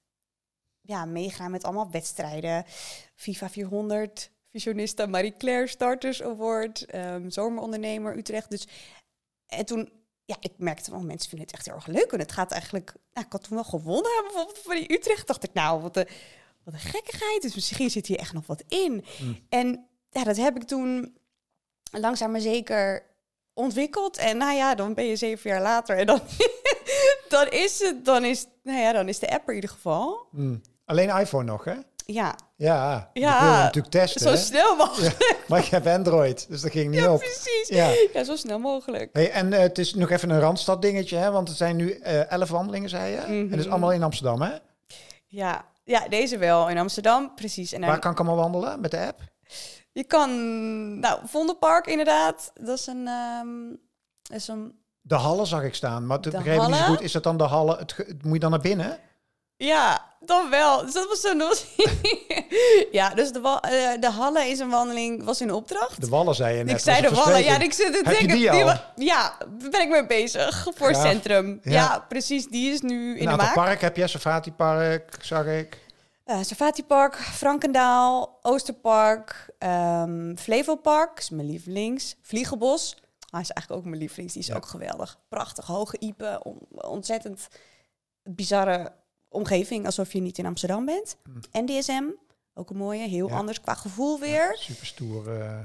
ja, 0.81 1.05
meegaan 1.05 1.51
met 1.51 1.65
allemaal 1.65 1.91
wedstrijden. 1.91 2.65
FIFA 3.15 3.49
400, 3.51 4.32
Visionista 4.53 5.07
Marie 5.07 5.37
Claire 5.37 5.67
Starters 5.67 6.23
Award, 6.23 6.85
ehm, 6.85 7.31
Zomerondernemer 7.31 8.17
Utrecht. 8.17 8.51
Dus, 8.51 8.67
en 9.47 9.65
toen, 9.65 9.93
ja, 10.25 10.37
ik 10.41 10.53
merkte 10.57 10.91
wel, 10.91 11.01
mensen 11.01 11.29
vinden 11.29 11.47
het 11.47 11.57
echt 11.57 11.67
heel 11.67 11.75
erg 11.75 11.87
leuk. 11.87 12.13
En 12.13 12.19
het 12.19 12.33
gaat 12.33 12.51
eigenlijk, 12.51 12.93
nou, 13.13 13.27
ik 13.27 13.33
had 13.33 13.43
toen 13.43 13.55
wel 13.55 13.65
gewonnen 13.65 14.23
bijvoorbeeld 14.23 14.59
voor 14.59 14.75
die 14.75 14.93
Utrecht. 14.93 15.27
Dacht 15.27 15.45
ik, 15.45 15.53
nou, 15.53 15.81
wat 15.81 15.97
een, 15.97 16.09
wat 16.65 16.75
een 16.75 16.81
gekkigheid. 16.81 17.43
Dus 17.43 17.55
misschien 17.55 17.91
zit 17.91 18.07
hier 18.07 18.19
echt 18.19 18.33
nog 18.33 18.47
wat 18.47 18.65
in. 18.69 19.05
Mm. 19.21 19.39
En 19.49 19.87
ja, 20.11 20.25
dat 20.25 20.37
heb 20.37 20.57
ik 20.57 20.63
toen 20.63 21.17
langzaam 21.91 22.31
maar 22.31 22.41
zeker 22.41 23.07
ontwikkeld. 23.55 24.17
En 24.17 24.37
nou 24.37 24.55
ja, 24.55 24.75
dan 24.75 24.95
ben 24.95 25.05
je 25.05 25.17
zeven 25.17 25.51
jaar 25.51 25.63
later 25.63 25.97
en 25.97 26.07
dan, 26.07 26.21
dan 27.29 27.49
is 27.49 27.79
het, 27.81 28.05
dan 28.05 28.25
is, 28.25 28.47
nou 28.63 28.79
ja, 28.79 28.93
dan 28.93 29.09
is 29.09 29.19
de 29.19 29.31
app 29.31 29.43
er 29.43 29.49
in 29.49 29.55
ieder 29.55 29.71
geval. 29.71 30.27
Hm. 30.31 30.57
Alleen 30.85 31.09
iPhone 31.09 31.45
nog, 31.45 31.65
hè? 31.65 31.75
Ja, 32.05 32.35
Ja, 32.57 33.11
Ja, 33.13 33.35
ik 33.37 33.41
wilde 33.43 33.57
natuurlijk 33.57 33.93
testen, 33.95 34.21
zo 34.21 34.29
hè? 34.29 34.37
snel 34.37 34.77
mogelijk. 34.77 35.37
maar 35.49 35.59
ik 35.59 35.65
heb 35.65 35.87
Android, 35.87 36.47
dus 36.49 36.61
dat 36.61 36.71
ging 36.71 36.91
niet 36.91 37.07
op. 37.07 37.19
Precies. 37.19 37.69
Ja. 37.69 37.91
Ja. 38.13 38.25
zo 38.25 38.37
snel 38.37 38.59
mogelijk. 38.59 39.09
Hey, 39.13 39.31
en 39.31 39.53
eh, 39.53 39.61
het 39.61 39.79
is 39.79 39.95
nog 39.95 40.11
even 40.11 40.31
een 40.31 40.41
Randstad 40.41 40.83
dingetje, 40.83 41.17
hè? 41.17 41.31
want 41.31 41.49
er 41.49 41.55
zijn 41.55 41.77
nu 41.77 41.91
eh, 41.93 42.31
elf 42.31 42.49
wandelingen, 42.51 42.89
zei 42.89 43.11
je. 43.13 43.17
En 43.19 43.49
dat 43.49 43.59
is 43.59 43.65
Mhm. 43.65 43.73
allemaal 43.73 43.93
in 43.93 44.03
Amsterdam, 44.03 44.43
hè? 44.43 44.51
Ja, 45.27 45.65
ja, 45.85 46.09
deze 46.09 46.39
wel 46.39 46.69
in 46.69 46.79
Amsterdam, 46.79 47.35
precies. 47.35 47.73
En 47.73 47.81
dan, 47.81 47.91
Waar 47.91 47.99
kan 47.99 48.11
ik 48.13 48.19
allemaal 48.19 48.37
wandelen 48.37 48.81
met 48.81 48.91
de 48.91 49.07
app? 49.07 49.21
je 49.93 50.05
kan, 50.05 50.31
nou, 51.01 51.21
Vondelpark 51.25 51.87
inderdaad. 51.87 52.51
Dat 52.55 52.79
is 52.79 52.87
een, 52.87 53.07
ehm, 53.09 53.49
is 54.37 54.49
een 54.49 54.81
De 55.01 55.15
Hallen 55.15 55.47
zag 55.47 55.63
ik 55.63 55.75
staan, 55.75 56.07
maar 56.07 56.21
De 56.21 56.31
begreep 56.31 56.61
ik 56.61 56.67
niet 56.67 56.77
zo 56.77 56.85
goed. 56.85 57.01
Is 57.01 57.13
dat 57.13 57.23
dan 57.23 57.37
de 57.37 57.45
Hallen? 57.45 57.79
Het, 57.79 58.23
moet 58.23 58.33
je 58.33 58.39
dan 58.39 58.51
naar 58.51 58.61
binnen? 58.61 58.99
Ja, 59.67 60.05
dan 60.21 60.51
wel. 60.51 60.85
Dus 60.85 60.93
dat 60.93 61.09
was 61.09 61.21
zo'n... 61.21 61.43
ja, 62.99 63.09
dus 63.15 63.33
de, 63.33 63.59
eh, 63.61 64.01
de 64.01 64.11
Halle 64.11 64.45
is 64.47 64.59
een 64.59 64.71
wandeling, 64.71 65.25
was 65.25 65.41
in 65.41 65.53
opdracht. 65.53 66.01
De 66.01 66.09
Wallen, 66.09 66.35
zei 66.35 66.57
je 66.57 66.65
net. 66.65 66.75
ik 66.75 66.81
zei 66.81 67.01
de 67.01 67.11
Wallen, 67.15 67.45
ja, 67.45 67.59
ik 67.61 67.73
zit 67.73 67.93
te 67.93 68.03
denken... 68.03 68.29
die 68.37 69.05
ja, 69.07 69.37
daar 69.59 69.71
ben 69.71 69.81
ik 69.81 69.89
mee 69.89 70.07
bezig 70.07 70.69
voor 70.75 70.95
centrum. 70.95 71.61
Ja. 71.63 71.71
Ja. 71.73 72.05
precies, 72.09 72.47
die 72.47 72.73
is 72.73 72.81
nu 72.81 73.19
in 73.19 73.25
Een 73.27 73.31
de 73.37 73.43
maak. 73.43 73.55
park 73.55 73.81
heb 73.81 73.97
je, 73.97 74.07
Safati 74.07 74.53
Park, 74.53 75.17
zag 75.21 75.47
ik. 75.47 75.81
Eh 76.25 76.39
Safati 76.43 76.85
Park, 76.85 77.17
Frankendaal, 77.17 78.39
Oosterpark, 78.43 79.47
ehm 79.59 80.37
Flevopark, 80.37 81.19
is 81.19 81.31
mijn 81.31 81.47
lievelings. 81.47 82.17
Vliegenbos, 82.23 82.97
hij 83.31 83.41
is 83.41 83.51
eigenlijk 83.51 83.71
ook 83.81 83.85
mijn 83.89 84.01
lievelings, 84.01 84.33
die 84.33 84.43
is 84.43 84.49
Ja. 84.49 84.55
ook 84.57 84.67
geweldig. 84.67 85.19
Prachtig, 85.29 85.67
hoge 85.67 85.97
iepen, 85.99 86.45
on- 86.45 86.67
ontzettend 86.71 87.49
bizarre 88.25 88.93
omgeving, 89.33 89.87
alsof 89.87 90.13
je 90.13 90.21
niet 90.21 90.39
in 90.39 90.47
Amsterdam 90.47 90.85
bent. 90.85 91.17
NDSM, 91.53 92.05
ook 92.55 92.71
een 92.71 92.77
mooie, 92.77 93.09
heel 93.09 93.27
Hm. 93.27 93.33
Ja. 93.33 93.39
anders 93.39 93.61
qua 93.61 93.75
gevoel 93.75 94.19
weer. 94.21 94.57
Super 94.59 94.87
stoer 94.87 95.41
eh 95.41 95.59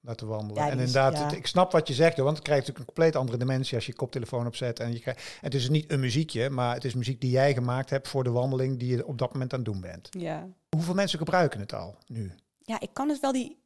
laten 0.00 0.26
wandelen. 0.26 0.62
Ja, 0.62 0.70
en 0.70 0.78
inderdaad, 0.78 1.18
het- 1.18 1.32
ik 1.32 1.46
snap 1.46 1.72
wat 1.72 1.88
je 1.88 1.94
zegt, 1.94 2.14
hoor, 2.16 2.24
want 2.24 2.36
het 2.36 2.46
krijgt 2.46 2.66
natuurlijk 2.66 2.88
een 2.90 2.94
compleet 2.94 3.20
andere 3.22 3.38
dimensie 3.38 3.74
als 3.76 3.86
je 3.86 3.90
je 3.92 3.96
koptelefoon 3.98 4.46
opzet. 4.46 4.80
En 4.80 4.92
je 4.92 5.00
krijgt, 5.00 5.38
het 5.40 5.54
is 5.54 5.68
niet 5.68 5.90
een 5.90 6.00
muziekje, 6.00 6.50
maar 6.50 6.74
het 6.74 6.84
is 6.84 6.94
muziek 6.94 7.20
die 7.20 7.30
jij 7.30 7.54
gemaakt 7.54 7.90
hebt 7.90 8.08
voor 8.08 8.24
de 8.24 8.30
wandeling 8.30 8.78
die 8.78 8.96
je 8.96 9.06
op 9.06 9.18
dat 9.18 9.32
moment 9.32 9.52
aan 9.52 9.58
het 9.58 9.68
doen 9.68 9.80
bent. 9.80 10.08
Ja. 10.10 10.48
Hoeveel 10.76 10.94
mensen 10.94 11.18
gebruiken 11.18 11.60
het 11.60 11.72
al 11.74 11.96
nu? 12.06 12.32
ja, 12.58 12.80
ik 12.80 12.90
kan 12.92 13.08
dus 13.08 13.20
wel 13.20 13.32
die. 13.32 13.56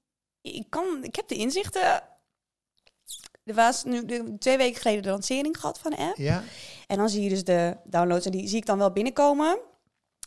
Ik, 0.41 0.67
kan, 0.69 0.99
ik 1.05 1.17
heb 1.17 1.29
de 1.29 1.35
inzichten. 1.35 2.03
Er 3.45 3.55
was 3.55 3.85
nu 3.85 4.05
de, 4.05 4.35
twee 4.39 4.57
weken 4.57 4.81
geleden 4.81 5.03
de 5.03 5.09
lancering 5.09 5.61
gehad 5.61 5.79
van 5.79 5.91
de 5.91 5.97
app. 5.97 6.17
Ja? 6.17 6.43
En 6.87 6.97
dan 6.97 7.09
zie 7.09 7.23
je 7.23 7.29
dus 7.29 7.45
de 7.45 7.77
downloads 7.85 8.27
en 8.27 8.33
die 8.33 8.49
zie 8.49 8.59
ik 8.59 8.67
dan 8.67 8.79
wel 8.79 8.93
binnenkomen. 8.93 9.59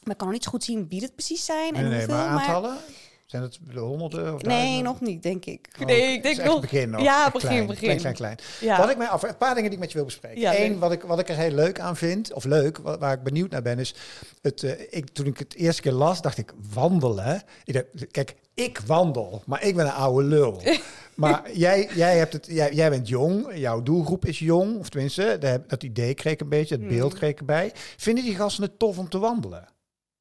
Maar 0.04 0.14
ik 0.14 0.18
kan 0.18 0.28
nog 0.28 0.36
niet 0.36 0.44
zo 0.44 0.50
goed 0.50 0.64
zien 0.64 0.88
wie 0.90 1.02
het 1.02 1.16
precies 1.16 1.46
zijn 1.46 1.76
en 1.76 1.84
nee, 1.84 1.98
hoeveel. 1.98 2.16
maar 2.16 2.28
aantallen? 2.28 2.78
Zijn 3.26 3.42
het 3.44 3.60
de 3.74 3.80
honderden 3.80 4.34
of 4.34 4.42
nee, 4.42 4.56
duizenden? 4.56 4.84
nog 4.84 5.02
niet, 5.02 5.24
denk 5.24 5.46
ik. 5.46 5.68
Oh, 5.80 5.86
nee, 5.86 6.02
het 6.02 6.10
ik 6.10 6.16
is 6.16 6.22
denk 6.22 6.38
echt 6.38 6.48
nog. 6.48 6.62
begin 6.62 6.90
nog. 6.90 7.02
Ja, 7.02 7.24
Echt 7.24 7.34
begin, 7.34 7.50
klein, 7.50 7.66
begin. 7.68 7.84
Klein, 7.84 8.00
klein, 8.00 8.16
klein. 8.16 8.38
Ja. 8.62 8.78
Wat 8.78 8.90
ik 8.90 8.98
mij 8.98 9.08
af, 9.08 9.24
een 9.24 9.38
paar 9.38 9.56
dingen 9.56 9.70
die 9.70 9.74
ik 9.74 9.80
met 9.80 9.92
je 9.92 9.98
wil 9.98 10.06
bespreken. 10.06 10.40
Ja, 10.42 10.60
Eén, 10.60 10.80
wat 10.80 10.92
ik, 10.92 11.02
wat 11.02 11.20
ik 11.20 11.30
er 11.30 11.36
heel 11.38 11.52
leuk 11.52 11.80
aan 11.80 11.96
vind, 11.98 12.34
of 12.34 12.44
leuk, 12.44 12.78
wa- 12.78 12.98
waar 12.98 13.14
ik 13.14 13.24
benieuwd 13.24 13.52
naar 13.52 13.62
ben, 13.62 13.80
is 13.80 13.96
het, 14.42 14.64
eh, 14.64 14.72
ik, 14.90 15.10
toen 15.10 15.26
ik 15.26 15.40
het 15.40 15.56
eerste 15.56 15.82
keer 15.82 15.92
las, 15.92 16.22
dacht 16.22 16.38
ik, 16.38 16.54
wandelen. 16.74 17.42
Ik 17.64 17.74
dacht, 17.74 18.12
kijk, 18.12 18.36
ik 18.54 18.80
wandel, 18.86 19.42
maar 19.46 19.64
ik 19.64 19.76
ben 19.76 19.86
een 19.86 19.92
oude 19.92 20.28
lul. 20.28 20.62
maar 21.16 21.52
jij, 21.54 21.90
jij, 21.96 22.18
hebt 22.18 22.34
het, 22.34 22.46
jij, 22.50 22.74
jij 22.74 22.90
bent 22.90 23.08
jong, 23.08 23.48
jouw 23.58 23.82
doelgroep 23.84 24.26
is 24.26 24.40
jong, 24.40 24.80
of 24.80 24.90
tenminste, 24.90 25.38
dat 25.68 25.84
idee 25.84 26.14
kreeg 26.14 26.34
ik 26.34 26.42
een 26.42 26.50
beetje, 26.50 26.76
het 26.76 26.88
beeld 26.88 27.10
Mhm. 27.10 27.18
kreeg 27.20 27.30
ik 27.32 27.40
erbij. 27.40 27.72
Vinden 27.98 28.24
die 28.24 28.36
gasten 28.36 28.64
het 28.64 28.80
tof 28.80 28.98
om 28.98 29.10
te 29.10 29.20
wandelen? 29.20 29.74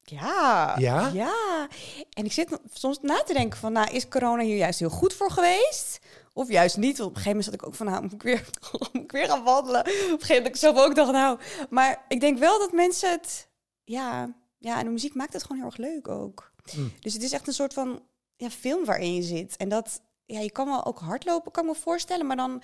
Ja, 0.05 0.75
Ja? 0.77 1.07
ja. 1.13 1.67
En 2.13 2.25
ik 2.25 2.31
zit 2.31 2.59
soms 2.73 2.99
na 3.01 3.23
te 3.23 3.33
denken 3.33 3.59
van, 3.59 3.71
nou, 3.71 3.91
is 3.91 4.07
corona 4.07 4.43
hier 4.43 4.57
juist 4.57 4.79
heel 4.79 4.89
goed 4.89 5.13
voor 5.13 5.31
geweest? 5.31 5.99
Of 6.33 6.49
juist 6.49 6.77
niet? 6.77 6.97
Want 6.97 7.09
op 7.09 7.15
een 7.15 7.21
gegeven 7.21 7.29
moment 7.29 7.45
zat 7.45 7.53
ik 7.53 7.65
ook 7.65 7.75
van, 7.75 7.85
nou, 7.85 8.01
moet 8.01 8.13
ik 8.13 8.23
weer, 8.23 8.49
moet 8.91 9.03
ik 9.03 9.11
weer 9.11 9.27
gaan 9.27 9.43
wandelen? 9.43 9.81
Op 9.81 9.87
een 9.87 9.93
gegeven 9.93 10.17
moment 10.19 10.27
dat 10.27 10.47
ik 10.47 10.55
zelf 10.55 10.77
ook 10.77 10.95
dacht, 10.95 11.11
nou. 11.11 11.39
Maar 11.69 12.05
ik 12.07 12.19
denk 12.19 12.37
wel 12.39 12.59
dat 12.59 12.71
mensen 12.71 13.09
het, 13.11 13.47
ja, 13.83 14.33
ja, 14.57 14.79
en 14.79 14.85
de 14.85 14.91
muziek 14.91 15.13
maakt 15.13 15.33
het 15.33 15.41
gewoon 15.41 15.57
heel 15.57 15.65
erg 15.65 15.77
leuk 15.77 16.07
ook. 16.07 16.51
Mm. 16.75 16.93
Dus 16.99 17.13
het 17.13 17.23
is 17.23 17.31
echt 17.31 17.47
een 17.47 17.53
soort 17.53 17.73
van 17.73 18.01
ja, 18.35 18.49
film 18.49 18.85
waarin 18.85 19.15
je 19.15 19.23
zit. 19.23 19.57
En 19.57 19.69
dat, 19.69 20.01
ja, 20.25 20.39
je 20.39 20.51
kan 20.51 20.67
wel 20.67 20.85
ook 20.85 20.99
hardlopen, 20.99 21.51
kan 21.51 21.63
ik 21.63 21.69
me 21.69 21.75
voorstellen, 21.75 22.25
maar 22.25 22.37
dan... 22.37 22.61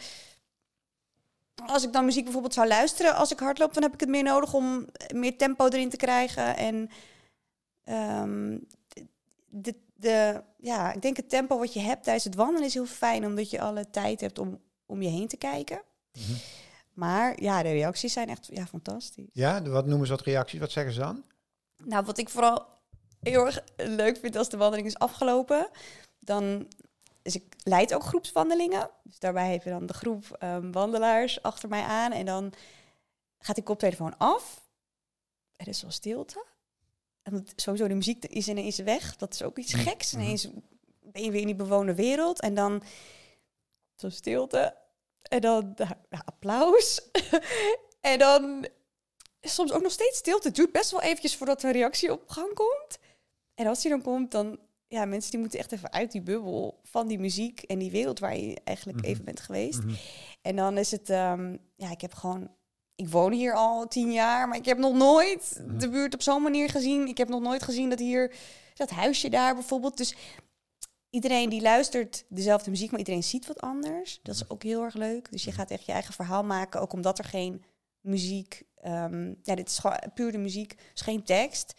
Als 1.65 1.83
ik 1.83 1.93
dan 1.93 2.05
muziek 2.05 2.23
bijvoorbeeld 2.23 2.53
zou 2.53 2.67
luisteren 2.67 3.15
als 3.15 3.31
ik 3.31 3.39
hardloop, 3.39 3.73
dan 3.73 3.83
heb 3.83 3.93
ik 3.93 3.99
het 3.99 4.09
meer 4.09 4.23
nodig 4.23 4.53
om 4.53 4.85
meer 5.13 5.37
tempo 5.37 5.67
erin 5.67 5.89
te 5.89 5.97
krijgen. 5.97 6.57
En 6.57 6.89
Ehm, 7.83 8.57
de, 9.47 9.75
de, 9.95 10.43
ja, 10.57 10.93
ik 10.93 11.01
denk 11.01 11.17
het 11.17 11.29
tempo 11.29 11.57
wat 11.57 11.73
je 11.73 11.79
hebt 11.79 12.03
tijdens 12.03 12.25
het 12.25 12.35
wandelen 12.35 12.67
is 12.67 12.73
heel 12.73 12.85
fijn, 12.85 13.25
omdat 13.25 13.49
je 13.49 13.61
alle 13.61 13.89
tijd 13.89 14.21
hebt 14.21 14.39
om, 14.39 14.59
om 14.85 15.01
je 15.01 15.09
heen 15.09 15.27
te 15.27 15.37
kijken. 15.37 15.81
Mhm. 16.13 16.33
Maar 16.93 17.41
ja, 17.41 17.63
de 17.63 17.71
reacties 17.71 18.13
zijn 18.13 18.29
echt 18.29 18.47
ja, 18.51 18.65
fantastisch. 18.65 19.29
Ja, 19.33 19.61
wat 19.61 19.85
noemen 19.85 20.07
ze 20.07 20.13
wat 20.13 20.25
reacties? 20.25 20.59
Wat 20.59 20.71
zeggen 20.71 20.93
ze 20.93 20.99
dan? 20.99 21.23
Nou, 21.83 22.05
wat 22.05 22.17
ik 22.17 22.29
vooral 22.29 22.65
heel 23.19 23.45
erg 23.45 23.63
leuk 23.75 24.17
vind 24.17 24.35
als 24.35 24.49
de 24.49 24.57
wandeling 24.57 24.87
is 24.87 24.97
afgelopen, 24.97 25.69
dan 26.19 26.67
dus 27.21 27.35
ik 27.35 27.55
leid 27.63 27.93
ook 27.93 28.03
groepswandelingen. 28.03 28.89
Dus 29.03 29.19
daarbij 29.19 29.51
heb 29.51 29.63
je 29.63 29.69
dan 29.69 29.85
de 29.85 29.93
groep 29.93 30.35
ehm, 30.39 30.71
wandelaars 30.71 31.41
achter 31.41 31.69
mij 31.69 31.83
aan 31.83 32.11
en 32.11 32.25
dan 32.25 32.53
gaat 33.39 33.55
die 33.55 33.63
koptelefoon 33.63 34.17
af. 34.17 34.69
Er 35.55 35.67
is 35.67 35.81
wel 35.81 35.91
stilte. 35.91 36.45
En 37.23 37.45
sowieso 37.55 37.87
de 37.87 37.93
muziek 37.93 38.25
is 38.25 38.47
ineens 38.47 38.77
weg. 38.77 39.15
Dat 39.15 39.33
is 39.33 39.43
ook 39.43 39.57
iets 39.57 39.73
Mhm. 39.73 39.81
geks. 39.83 40.11
Mhm. 40.13 40.21
Ineens 40.23 40.47
ben 41.01 41.23
je 41.23 41.31
weer 41.31 41.41
in 41.41 41.45
die 41.47 41.55
bewoonde 41.55 41.95
wereld 41.95 42.41
en 42.41 42.55
dan 42.55 42.83
zo 43.95 44.09
stilte 44.09 44.77
en 45.21 45.41
dan 45.41 45.73
ja, 46.09 46.21
applaus 46.25 47.01
en 48.01 48.19
dan 48.19 48.65
soms 49.41 49.71
ook 49.71 49.81
nog 49.81 49.91
steeds 49.91 50.17
stilte. 50.17 50.47
Het 50.47 50.55
duurt 50.55 50.71
best 50.71 50.91
wel 50.91 51.01
eventjes 51.01 51.35
voordat 51.35 51.61
er 51.63 51.67
een 51.69 51.75
reactie 51.75 52.11
op 52.11 52.29
gang 52.29 52.53
komt. 52.53 52.97
En 53.53 53.67
als 53.67 53.81
die 53.81 53.89
dan 53.91 54.01
komt, 54.01 54.31
dan 54.31 54.59
ja, 54.87 55.05
mensen 55.05 55.31
die 55.31 55.39
moeten 55.39 55.59
echt 55.59 55.71
even 55.71 55.91
uit 55.91 56.11
die 56.11 56.21
bubbel 56.21 56.79
van 56.83 57.07
die 57.07 57.19
muziek 57.19 57.61
en 57.61 57.79
die 57.79 57.91
wereld 57.91 58.19
waar 58.19 58.37
je 58.37 58.57
eigenlijk 58.63 58.97
Mhm. 58.97 59.07
even 59.07 59.25
bent 59.25 59.39
geweest. 59.39 59.79
En 60.41 60.55
dan 60.55 60.77
is 60.77 60.91
het, 60.91 61.09
ehm, 61.09 61.57
ja, 61.75 61.91
ik 61.91 62.01
heb 62.01 62.13
gewoon, 62.13 62.49
ik 63.01 63.09
woon 63.09 63.31
hier 63.31 63.53
al 63.53 63.87
tien 63.87 64.11
jaar, 64.11 64.47
maar 64.47 64.57
ik 64.57 64.65
heb 64.65 64.77
nog 64.77 64.93
nooit 64.93 65.61
Mhm. 65.65 65.77
de 65.77 65.89
buurt 65.89 66.13
op 66.13 66.21
zo'n 66.21 66.41
manier 66.41 66.69
gezien. 66.69 67.07
Ik 67.07 67.17
heb 67.17 67.29
nog 67.29 67.41
nooit 67.41 67.63
gezien 67.63 67.89
dat 67.89 67.99
hier, 67.99 68.33
dat 68.75 68.89
huisje 68.89 69.29
daar 69.29 69.53
bijvoorbeeld. 69.53 69.97
Dus 69.97 70.15
iedereen 71.09 71.49
die 71.49 71.61
luistert 71.61 72.25
dezelfde 72.29 72.69
muziek, 72.69 72.89
maar 72.89 72.99
iedereen 72.99 73.23
ziet 73.23 73.47
wat 73.47 73.61
anders. 73.61 74.19
Dat 74.23 74.35
is 74.35 74.49
ook 74.49 74.63
heel 74.63 74.83
erg 74.83 74.93
leuk. 74.93 75.31
Dus 75.31 75.43
je 75.43 75.51
gaat 75.51 75.71
echt 75.71 75.85
je 75.85 75.91
eigen 75.91 76.13
verhaal 76.13 76.43
maken, 76.43 76.81
ook 76.81 76.93
omdat 76.93 77.17
er 77.17 77.23
geen 77.25 77.63
muziek, 78.01 78.63
ehm, 78.75 79.33
ja, 79.43 79.55
dit 79.55 79.69
is 79.69 79.77
gewoon 79.77 79.99
puur 80.13 80.31
de 80.31 80.37
muziek, 80.37 80.75
dus 80.93 81.01
geen 81.01 81.23
tekst, 81.23 81.73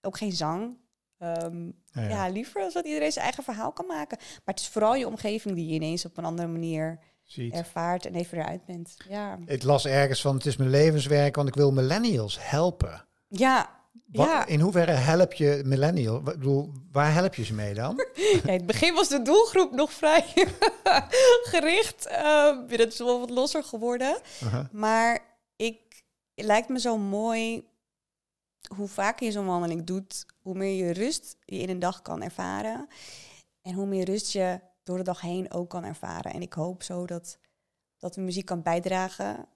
ook 0.00 0.16
geen 0.16 0.32
zang. 0.32 0.82
ehm, 1.18 1.64
Ja, 1.66 2.02
ja. 2.02 2.08
ja. 2.08 2.28
liever 2.28 2.62
als 2.62 2.72
dat 2.74 2.84
iedereen 2.86 3.12
zijn 3.12 3.24
eigen 3.24 3.44
verhaal 3.44 3.72
kan 3.72 3.86
maken. 3.86 4.18
Maar 4.18 4.54
het 4.54 4.60
is 4.60 4.68
vooral 4.68 4.94
je 4.94 5.06
omgeving 5.06 5.54
die 5.54 5.66
je 5.66 5.74
ineens 5.74 6.04
op 6.04 6.16
een 6.16 6.24
andere 6.24 6.48
manier 6.48 6.98
Ziet. 7.24 7.52
ervaart 7.54 8.06
en 8.06 8.14
even 8.14 8.38
eruit 8.38 8.64
bent. 8.64 8.96
Ja, 9.08 9.38
Ik 9.46 9.62
las 9.62 9.86
ergens 9.86 10.20
van, 10.20 10.34
het 10.34 10.46
is 10.46 10.56
mijn 10.56 10.70
levenswerk, 10.70 11.36
want 11.36 11.48
ik 11.48 11.54
wil 11.54 11.72
millennials 11.72 12.38
helpen. 12.40 13.04
ja. 13.28 13.82
Wat, 14.06 14.26
ja. 14.26 14.46
In 14.46 14.60
hoeverre 14.60 14.92
help 14.92 15.32
je 15.32 15.62
millennial? 15.64 16.16
Ik 16.18 16.24
bedoel, 16.24 16.72
waar 16.92 17.12
help 17.12 17.34
je 17.34 17.44
ze 17.44 17.54
mee 17.54 17.74
dan? 17.74 17.94
Ja, 18.14 18.40
in 18.42 18.52
het 18.52 18.66
begin 18.66 18.94
was 18.94 19.08
de 19.08 19.22
doelgroep 19.22 19.72
nog 19.72 19.92
vrij 19.92 20.24
gericht. 21.52 22.06
Ehm 22.06 22.66
dat 22.68 22.92
is 22.92 22.98
wel 22.98 23.20
wat 23.20 23.30
losser 23.30 23.64
geworden. 23.64 24.18
Uh-huh. 24.42 24.64
Maar 24.72 25.20
ik, 25.56 25.78
het 26.34 26.44
lijkt 26.46 26.68
me 26.68 26.80
zo 26.80 26.98
mooi 26.98 27.64
hoe 28.76 28.88
vaker 28.88 29.26
je 29.26 29.32
zo'n 29.32 29.46
wandeling 29.46 29.84
doet, 29.84 30.26
hoe 30.42 30.54
meer 30.54 30.86
je 30.86 30.92
rust 30.92 31.36
je 31.44 31.56
in 31.58 31.68
een 31.68 31.78
dag 31.78 32.02
kan 32.02 32.22
ervaren. 32.22 32.88
En 33.62 33.74
hoe 33.74 33.86
meer 33.86 34.04
rust 34.04 34.32
je 34.32 34.60
door 34.84 34.96
de 34.96 35.02
dag 35.02 35.20
heen 35.20 35.52
ook 35.52 35.70
kan 35.70 35.84
ervaren. 35.84 36.32
En 36.32 36.42
ik 36.42 36.52
hoop 36.52 36.82
zo 36.82 37.06
dat, 37.06 37.38
dat 37.98 38.14
de 38.14 38.20
muziek 38.20 38.44
kan 38.46 38.62
bijdragen 38.62 39.46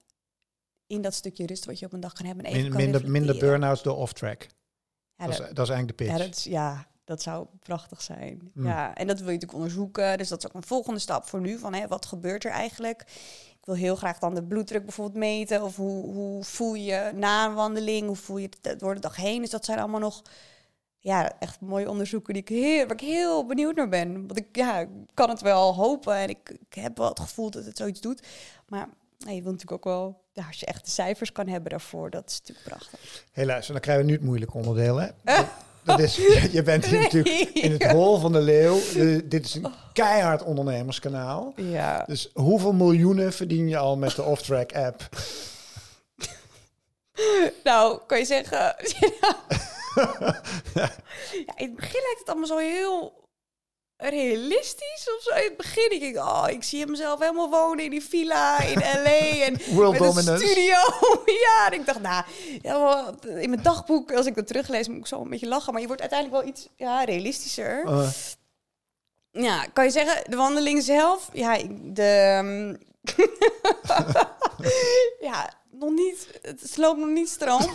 in 0.87 1.01
dat 1.01 1.13
stukje 1.13 1.45
rust 1.45 1.65
wat 1.65 1.79
je 1.79 1.85
op 1.85 1.93
een 1.93 1.99
dag 1.99 2.13
kan 2.13 2.25
hebben. 2.25 2.45
En 2.45 2.51
even 2.51 2.61
Min- 2.63 2.71
kan 2.71 2.81
minder, 2.81 3.11
minder 3.11 3.37
burn-outs 3.37 3.81
door 3.83 3.95
off-track. 3.97 4.47
Ja, 5.15 5.25
dat, 5.25 5.33
is, 5.33 5.37
dat- 5.39 5.55
dat 5.55 5.65
is 5.67 5.71
eigenlijk 5.73 5.97
de 5.97 6.03
pitch. 6.05 6.17
ja, 6.17 6.25
dat, 6.25 6.35
is- 6.35 6.43
ja, 6.43 6.87
dat 7.03 7.21
zou 7.21 7.47
prachtig 7.59 8.01
zijn. 8.01 8.51
Mm. 8.53 8.65
Ja, 8.65 8.95
en 8.95 9.07
dat 9.07 9.17
wil 9.19 9.27
je 9.27 9.33
natuurlijk 9.33 9.59
onderzoeken. 9.59 10.17
Dus 10.17 10.27
dat 10.27 10.39
is 10.43 10.47
ook 10.49 10.53
een 10.55 10.63
volgende 10.67 10.99
stap 10.99 11.25
voor 11.25 11.41
nu. 11.41 11.57
Van, 11.57 11.73
hè, 11.73 11.87
wat 11.87 12.05
gebeurt 12.05 12.45
er 12.45 12.51
eigenlijk? 12.51 13.01
Ik 13.59 13.65
wil 13.65 13.75
heel 13.75 13.95
graag 13.95 14.19
dan 14.19 14.35
de 14.35 14.43
bloeddruk 14.43 14.83
bijvoorbeeld 14.85 15.17
meten. 15.17 15.63
Of 15.63 15.75
hoe, 15.75 16.03
hoe 16.13 16.43
voel 16.43 16.73
je 16.73 16.83
je 16.83 17.11
na 17.15 17.45
een 17.45 17.53
wandeling? 17.53 18.07
Hoe 18.07 18.15
voel 18.15 18.37
je 18.37 18.49
het 18.61 18.79
door 18.79 18.93
de 18.93 18.99
dag 19.01 19.15
heen? 19.15 19.41
Dus 19.41 19.49
dat 19.49 19.65
zijn 19.65 19.79
allemaal 19.79 19.99
nog 19.99 20.21
ja, 20.99 21.39
echt 21.39 21.61
mooie 21.61 21.89
onderzoeken 21.89 22.33
die 22.33 22.41
ik 22.41 22.49
heel, 22.49 22.85
waar 22.85 22.93
ik 22.93 22.99
heel 22.99 23.45
benieuwd 23.45 23.75
naar 23.75 23.89
ben. 23.89 24.13
Want 24.13 24.37
ik 24.37 24.55
ja, 24.55 24.87
kan 25.13 25.29
het 25.29 25.41
wel 25.41 25.75
hopen 25.75 26.15
en 26.15 26.29
ik, 26.29 26.49
ik 26.49 26.73
heb 26.73 26.97
wel 26.97 27.09
het 27.09 27.19
gevoel 27.19 27.49
dat 27.49 27.65
het 27.65 27.77
zoiets 27.77 28.01
doet. 28.01 28.23
Maar 28.67 28.89
je 29.17 29.41
wil 29.41 29.51
natuurlijk 29.51 29.71
ook 29.71 29.83
wel, 29.83 30.21
ja, 30.33 30.47
als 30.47 30.59
je 30.59 30.65
echt 30.65 30.85
de 30.85 30.91
cijfers 30.91 31.31
kan 31.31 31.47
hebben 31.47 31.69
daarvoor, 31.69 32.09
dat 32.09 32.29
is 32.29 32.39
natuurlijk 32.39 32.67
prachtig. 32.67 33.25
Helaas, 33.31 33.67
en 33.67 33.73
dan 33.73 33.81
krijgen 33.81 34.05
we 34.05 34.11
nu 34.11 34.17
het 34.17 34.25
moeilijke 34.25 34.57
onderdeel. 34.57 34.97
Hè? 34.97 35.07
Dat, 35.23 35.45
dat 35.83 35.99
is, 35.99 36.15
je, 36.51 36.63
bent 36.63 36.85
hier 36.85 36.99
natuurlijk 36.99 37.49
in 37.53 37.71
het 37.71 37.91
hol 37.91 38.19
van 38.19 38.31
de 38.31 38.41
leeuw. 38.41 38.77
Eh, 38.95 39.19
dit 39.25 39.45
is 39.45 39.55
een 39.55 39.73
keihard 39.93 40.43
ondernemerskanaal. 40.43 41.53
Ja. 41.55 42.03
Dus 42.07 42.29
hoeveel 42.33 42.73
miljoenen 42.73 43.33
verdien 43.33 43.67
je 43.67 43.77
al 43.77 43.97
met 43.97 44.15
de 44.15 44.23
off-track 44.23 44.73
app? 44.73 45.09
Nou, 47.63 47.99
kan 48.07 48.17
je 48.17 48.25
zeggen. 48.25 48.75
ja, 50.75 50.91
in 51.55 51.65
het 51.65 51.75
begin 51.75 52.01
lijkt 52.01 52.19
het 52.19 52.29
allemaal 52.29 52.47
zo 52.47 52.57
heel 52.57 53.27
realistisch 53.97 55.09
of 55.17 55.21
zo. 55.21 55.35
In 55.35 55.43
het 55.43 55.57
begin 55.57 55.89
denk 55.89 56.01
ik, 56.01 56.17
oh, 56.17 56.45
ik 56.47 56.63
zie 56.63 56.85
mezelf 56.85 57.19
helemaal 57.19 57.49
wonen 57.49 57.83
in 57.83 57.89
die 57.89 58.03
villa 58.03 58.59
in 58.59 58.79
LA 58.79 59.45
en 59.45 59.57
World 59.73 59.99
met 60.15 60.27
een 60.27 60.39
studio. 60.39 60.75
ja, 61.45 61.67
en 61.71 61.79
ik 61.79 61.85
dacht, 61.85 62.01
nou, 62.01 62.23
in 63.41 63.49
mijn 63.49 63.63
dagboek, 63.63 64.13
als 64.13 64.25
ik 64.25 64.35
dat 64.35 64.47
teruglees, 64.47 64.87
moet 64.87 64.97
ik 64.97 65.07
zo 65.07 65.21
een 65.21 65.29
beetje 65.29 65.47
lachen. 65.47 65.71
Maar 65.71 65.81
je 65.81 65.87
wordt 65.87 66.01
uiteindelijk 66.01 66.41
wel 66.41 66.51
iets 66.53 66.67
ja, 66.75 67.03
realistischer. 67.03 67.85
Eh, 67.85 68.09
Ja, 69.31 69.65
kan 69.73 69.83
je 69.83 69.91
zeggen, 69.91 70.31
de 70.31 70.35
wandeling 70.35 70.83
zelf, 70.83 71.29
ja, 71.33 71.57
de... 71.69 72.03
ehm, 72.03 72.75
ja, 75.29 75.53
nog 75.79 75.93
niet, 75.93 76.39
het 76.41 76.77
loopt 76.77 76.99
nog 76.99 77.09
niet 77.09 77.29
stroom. 77.29 77.61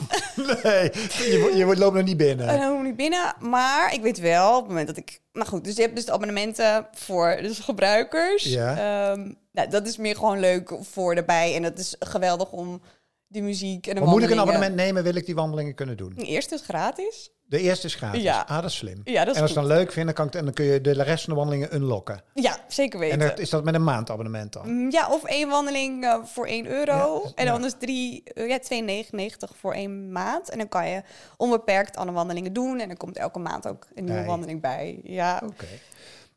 nee, 0.63 0.91
je, 0.93 1.53
je 1.55 1.65
wordt- 1.65 1.81
loopt 1.81 1.95
nog 1.95 2.05
niet 2.05 2.17
binnen. 2.17 2.77
Ik 2.77 2.83
niet 2.83 2.97
binnen. 2.97 3.35
Maar 3.41 3.95
ik 3.95 4.03
weet 4.03 4.19
wel, 4.19 4.51
op 4.51 4.59
het 4.61 4.69
moment 4.69 4.87
dat 4.87 4.97
ik... 4.97 5.21
Nou 5.33 5.49
goed, 5.49 5.65
dus 5.65 5.77
je 5.77 5.83
hebt 5.83 5.95
dus 5.95 6.05
de 6.05 6.13
abonnementen 6.13 6.89
voor 6.93 7.39
dus 7.41 7.59
gebruikers. 7.59 8.45
Ja. 8.45 9.11
Ehm, 9.11 9.33
nou, 9.53 9.69
dat 9.69 9.87
is 9.87 9.97
meer 9.97 10.17
gewoon 10.17 10.41
leuk 10.41 10.77
voor 10.81 11.15
erbij. 11.15 11.55
En 11.55 11.63
dat 11.63 11.79
is 11.79 11.97
geweldig 11.99 12.53
om 12.53 12.81
de 13.27 13.41
muziek 13.41 13.87
en 13.87 13.95
de 13.95 14.01
Maar 14.01 14.11
moet 14.11 14.23
ik 14.23 14.31
een 14.31 14.41
abonnement 14.41 14.75
nemen, 14.75 15.03
wil 15.03 15.15
ik 15.15 15.27
die 15.27 15.35
wandelingen 15.35 15.75
kunnen 15.75 15.97
doen? 15.97 16.13
De 16.17 16.25
eerste 16.25 16.55
is 16.55 16.61
gratis. 16.61 17.31
De 17.55 17.61
eerste 17.61 17.87
is 17.87 17.95
gratis. 17.95 18.23
Ja. 18.23 18.45
Ah, 18.49 18.55
dat 18.57 18.65
is 18.71 18.77
slim. 18.77 19.01
Ja, 19.05 19.25
dat 19.25 19.29
is 19.35 19.37
en 19.37 19.43
als 19.43 19.53
je 19.53 19.59
het 19.59 19.69
dan 19.69 19.77
leuk 19.79 19.93
vindt, 19.93 20.07
dan, 20.07 20.15
kan 20.15 20.27
ik, 20.27 20.31
het- 20.33 20.39
en 20.41 20.45
dan 20.45 20.55
kun 20.55 20.65
je 20.65 20.81
de 20.81 21.03
rest 21.03 21.25
van 21.25 21.33
de 21.33 21.39
wandelingen 21.39 21.75
unlocken. 21.75 22.23
Ja, 22.35 22.57
zeker 22.69 22.99
weten. 22.99 23.21
En 23.21 23.29
dat, 23.29 23.39
is 23.39 23.51
dat 23.51 23.65
met 23.65 23.75
een 23.75 23.85
maandabonnement 23.85 24.53
dan? 24.53 24.73
Mm, 24.73 24.91
Ja, 24.91 25.09
of 25.11 25.25
één 25.25 25.49
wandeling 25.49 26.05
eh, 26.05 26.19
voor 26.25 26.47
1 26.47 26.67
euro. 26.67 27.23
Ja, 27.25 27.31
en 27.35 27.75
drie, 27.79 28.23
eh, 28.25 28.49
ja, 28.49 28.59
2,99 28.59 29.57
voor 29.61 29.73
één 29.73 30.13
maand. 30.13 30.51
En 30.51 30.59
dan 30.59 30.69
kan 30.69 30.89
je 30.89 31.03
onbeperkt 31.37 31.97
alle 31.97 32.13
wandelingen 32.13 32.53
doen. 32.53 32.81
En 32.81 32.89
dan 32.89 32.97
komt 32.97 33.17
elke 33.17 33.39
maand 33.39 33.67
ook 33.69 33.87
een 33.95 34.05
nieuwe 34.05 34.25
wandeling 34.25 34.61
bij. 34.61 35.01
Ja, 35.03 35.43
Oké. 35.45 35.67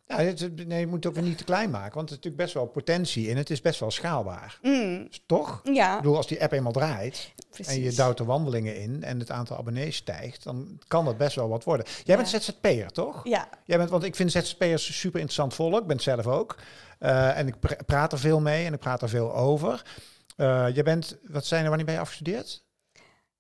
Ja, 0.08 0.18
het- 0.20 0.68
nee, 0.68 0.80
je 0.80 0.88
moet 0.88 0.96
het 0.96 1.06
ook 1.08 1.14
weer 1.14 1.24
niet 1.30 1.38
te 1.38 1.44
klein 1.44 1.70
maken, 1.70 1.94
want 1.96 2.10
er 2.10 2.16
is 2.18 2.24
natuurlijk 2.24 2.44
best 2.44 2.54
wel 2.54 2.66
potentie 2.66 3.28
in. 3.28 3.38
Het 3.38 3.50
is 3.50 3.62
best 3.62 3.80
wel 3.80 3.92
schaalbaar. 3.92 4.60
Mm, 4.62 5.08
Toch? 5.26 5.62
ja 5.64 5.92
Ik 5.96 5.98
bedoel, 6.02 6.16
als 6.16 6.28
die 6.28 6.42
app 6.42 6.52
eenmaal 6.52 6.72
draait 6.72 7.34
precies. 7.50 7.74
en 7.74 7.82
je 7.82 7.92
duwt 7.94 8.18
de 8.18 8.24
wandelingen 8.24 8.76
in 8.82 9.04
en 9.04 9.20
het 9.20 9.32
aantal 9.32 9.58
abonnees 9.58 9.96
stijgt, 9.96 10.44
dan 10.44 10.80
kan 10.88 11.06
dat 11.06 11.18
best 11.18 11.36
wel 11.36 11.50
wat 11.50 11.64
worden. 11.64 11.86
Jij 12.04 12.16
bent. 12.16 12.30
ZZP'er, 12.30 12.92
toch? 12.92 13.28
Ja, 13.28 13.50
Jij 13.66 13.78
bent, 13.78 13.90
want 13.90 14.04
ik 14.04 14.16
vind 14.16 14.32
ZZP'ers 14.32 15.00
super 15.00 15.20
interessant 15.20 15.54
volk. 15.54 15.82
Ik 15.82 15.88
ben 15.88 15.96
het 15.96 16.06
zelf 16.06 16.28
ook. 16.28 16.56
Eh, 17.00 17.38
en 17.38 17.48
ik 17.48 17.60
pra- 17.60 17.78
praat 17.86 18.12
er 18.12 18.20
veel 18.20 18.40
mee 18.40 18.66
en 18.66 18.74
ik 18.74 18.80
praat 18.80 19.02
er 19.02 19.10
veel 19.10 19.36
over. 19.36 19.82
Eh 20.36 20.66
jij 20.74 20.84
bent, 20.84 21.18
wat 21.24 21.46
zijn 21.46 21.62
er, 21.64 21.68
wanneer 21.68 21.86
ben 21.86 21.96
je 21.96 22.02
afgestudeerd? 22.02 22.64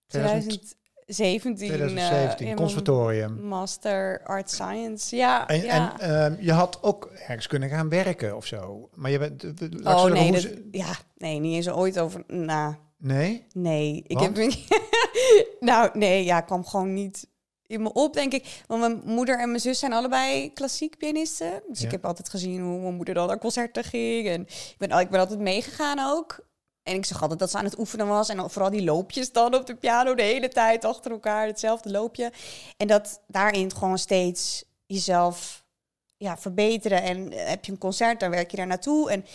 2000 0.07 0.75
2017. 1.07 1.55
2017, 1.55 2.47
eh, 2.47 2.55
conservatorium. 2.55 3.47
Master 3.47 4.21
Art 4.23 4.51
Science. 4.51 5.15
Ja, 5.15 5.47
En, 5.47 5.61
ja. 5.61 5.99
en 5.99 6.09
ehm, 6.33 6.43
je 6.45 6.51
had 6.51 6.83
ook 6.83 7.05
ergens 7.13 7.47
kunnen 7.47 7.69
gaan 7.69 7.89
werken 7.89 8.35
of 8.35 8.45
zo. 8.45 8.89
Maar 8.95 9.11
je 9.11 9.19
bent... 9.19 9.43
oh 9.83 10.05
nee, 10.05 10.23
hoe 10.23 10.31
dat, 10.31 10.49
ja, 10.71 10.95
nee, 11.17 11.39
niet 11.39 11.55
eens 11.55 11.69
ooit 11.69 11.99
over. 11.99 12.23
Nou, 12.27 12.75
Nee? 12.97 13.45
nee. 13.53 14.03
Ik 14.07 14.17
Want? 14.19 14.37
heb 14.37 14.51
nou, 15.59 15.89
nee, 15.93 16.23
ja, 16.23 16.41
kwam 16.41 16.65
gewoon 16.65 16.93
niet 16.93 17.27
in 17.65 17.81
me 17.81 17.93
op, 17.93 18.13
denk 18.13 18.33
ik. 18.33 18.63
Want 18.67 18.81
mijn 18.81 19.01
moeder 19.05 19.39
en 19.39 19.47
mijn 19.49 19.61
zus 19.61 19.79
zijn 19.79 19.93
allebei 19.93 20.53
klassiek 20.53 20.97
pianisten. 20.97 21.61
Dus 21.67 21.79
Ja. 21.79 21.85
ik 21.85 21.91
heb 21.91 22.05
altijd 22.05 22.29
gezien 22.29 22.61
hoe 22.61 22.79
mijn 22.79 22.95
moeder 22.95 23.13
dan 23.13 23.27
naar 23.27 23.39
concerten 23.39 23.83
ging. 23.83 24.27
En 24.27 24.41
ik 24.41 24.75
ben, 24.77 24.99
ik 24.99 25.09
ben 25.09 25.19
altijd 25.19 25.39
meegegaan 25.39 25.99
ook. 25.99 26.45
En 26.87 26.95
ik 26.95 27.05
zag 27.05 27.21
altijd 27.21 27.39
dat 27.39 27.51
ze 27.51 27.57
aan 27.57 27.63
het 27.63 27.79
oefenen 27.79 28.07
was. 28.07 28.29
En 28.29 28.49
vooral 28.49 28.71
die 28.71 28.83
loopjes 28.83 29.31
dan 29.31 29.55
op 29.55 29.65
de 29.65 29.75
piano 29.75 30.15
de 30.15 30.21
hele 30.21 30.47
tijd 30.47 30.85
achter 30.85 31.11
elkaar. 31.11 31.47
Hetzelfde 31.47 31.91
loopje. 31.91 32.31
En 32.77 32.87
dat 32.87 33.21
daarin 33.27 33.75
gewoon 33.75 33.97
steeds 33.97 34.63
jezelf 34.85 35.65
ja, 36.17 36.37
verbeteren. 36.37 37.01
En 37.01 37.31
eh, 37.31 37.47
heb 37.49 37.65
je 37.65 37.71
een 37.71 37.77
concert, 37.77 38.19
dan 38.19 38.29
werk 38.29 38.51
je 38.51 38.57
daar 38.57 38.67
naartoe. 38.67 39.11
En 39.11 39.25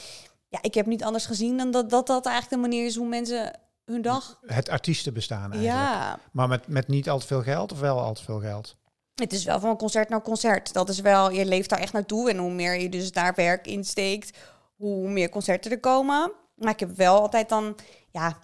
ja, 0.49 0.59
ik 0.61 0.75
heb 0.75 0.87
niet 0.87 1.05
anders 1.05 1.27
gezien 1.27 1.57
dan 1.57 1.71
dat 1.71 1.91
dat, 1.91 2.07
dat 2.07 2.27
eigenlijk 2.27 2.63
de 2.63 2.69
manier 2.69 2.87
is 2.87 2.97
hoe 2.97 3.09
mensen 3.09 3.59
hun 3.85 4.03
dag... 4.03 4.39
Het 4.47 4.69
artiestenbestaan 4.69 5.53
eigenlijk. 5.53 5.73
Ja, 5.73 6.19
Maar 6.33 6.49
met, 6.49 6.67
met 6.67 6.89
niet 6.89 7.09
al 7.09 7.19
te 7.19 7.27
veel 7.27 7.43
geld 7.43 7.73
of 7.73 7.81
wel 7.81 8.01
al 8.01 8.15
te 8.15 8.25
veel 8.25 8.41
geld? 8.41 8.77
het 9.15 9.33
is 9.33 9.45
wel 9.45 9.61
van 9.61 9.77
concert 9.77 10.09
naar 10.09 10.23
concert. 10.23 10.73
Dat 10.73 10.89
is 10.89 11.01
wel, 11.01 11.31
je 11.31 11.45
leeft 11.45 11.71
daar 11.71 11.79
echt 11.79 11.93
naartoe. 11.93 12.31
En 12.31 12.37
hoe 12.37 12.51
meer 12.51 12.81
je 12.81 12.89
dus 12.89 13.13
daar 13.13 13.35
werk 13.35 13.67
in 13.67 13.85
steekt, 13.85 14.39
hoe 14.77 15.09
meer 15.09 15.29
concerten 15.29 15.71
er 15.71 15.81
komen. 15.81 16.33
Maar 16.62 16.73
ik 16.73 16.81
heb 16.81 16.97
wel 16.97 17.21
altijd 17.21 17.49
dan, 17.49 17.76
ja, 18.11 18.38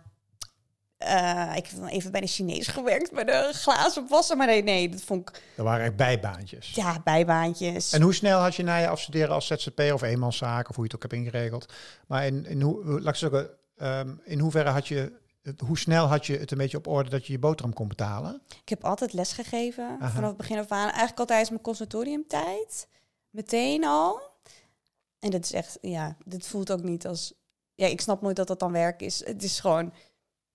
eh, 0.97 1.53
ik 1.57 1.67
heb 1.67 1.79
dan 1.81 1.89
even 1.89 2.11
bij 2.13 2.21
de 2.21 2.27
Chinees 2.27 2.67
gewerkt, 2.67 3.13
bij 3.13 3.25
de 3.25 3.51
glazen 3.53 4.09
wassen. 4.09 4.37
Maar 4.37 4.47
nee, 4.47 4.63
nee, 4.63 4.89
dat 4.89 5.01
vond 5.03 5.29
ik, 5.29 5.43
Er 5.57 5.65
waren 5.65 5.85
echt 5.85 5.97
bijbaantjes. 5.97 6.71
ja, 6.75 7.01
bijbaantjes. 7.05 7.93
En 7.93 8.03
hoe 8.03 8.15
snel 8.15 8.41
had 8.41 8.55
je 8.55 8.63
na 8.63 8.77
je 8.77 8.89
afstuderen 8.89 9.35
als 9.35 9.47
ZZP 9.47 9.81
of 9.93 10.03
eenmanszaak 10.03 10.69
of 10.69 10.75
hoe 10.77 10.85
je 10.85 10.91
het 10.95 11.05
ook 11.05 11.11
hebt 11.11 11.23
ingeregeld? 11.25 11.73
Maar 12.07 12.27
in, 12.27 12.47
in, 12.47 12.61
hoe, 12.63 12.85
laat 13.01 13.13
ik 13.15 13.15
zeggen, 13.15 13.51
ehm, 13.77 14.15
in 14.25 14.39
hoeverre 14.39 14.71
had 14.71 14.89
je, 14.89 15.13
het- 15.43 15.61
hoe 15.61 15.79
snel 15.79 16.07
had 16.07 16.27
je 16.27 16.39
het 16.39 16.51
een 16.51 16.59
beetje 16.59 16.77
op 16.77 16.87
orde 16.87 17.11
dat 17.11 17.27
je 17.27 17.33
je 17.33 17.39
boterham 17.39 17.75
kon 17.75 17.89
betalen? 17.89 18.43
Ik 18.63 18.69
heb 18.69 18.85
altijd 18.85 19.13
les 19.13 19.33
gegeven, 19.33 19.97
vanaf 20.01 20.29
het 20.29 20.37
begin 20.37 20.59
af 20.59 20.69
aan. 20.71 20.89
Eigenlijk 20.89 21.19
al 21.19 21.27
tijdens 21.27 21.51
mijn 21.51 21.63
conservatoriumtijd. 21.63 22.89
Meteen 23.31 23.85
al. 23.85 24.21
En 25.19 25.31
dat 25.31 25.45
is 25.45 25.53
echt, 25.53 25.79
ja, 25.81 26.17
dit 26.25 26.47
voelt 26.47 26.73
ook 26.73 26.83
niet 26.83 27.07
als... 27.07 27.33
Ja, 27.79 27.87
ik 27.87 28.01
snap 28.01 28.23
nooit 28.23 28.37
dat 28.37 28.47
dat 28.47 28.59
dan 28.61 28.73
werk 28.73 29.01
is. 29.03 29.25
Het 29.27 29.43
is 29.43 29.61
gewoon 29.61 29.93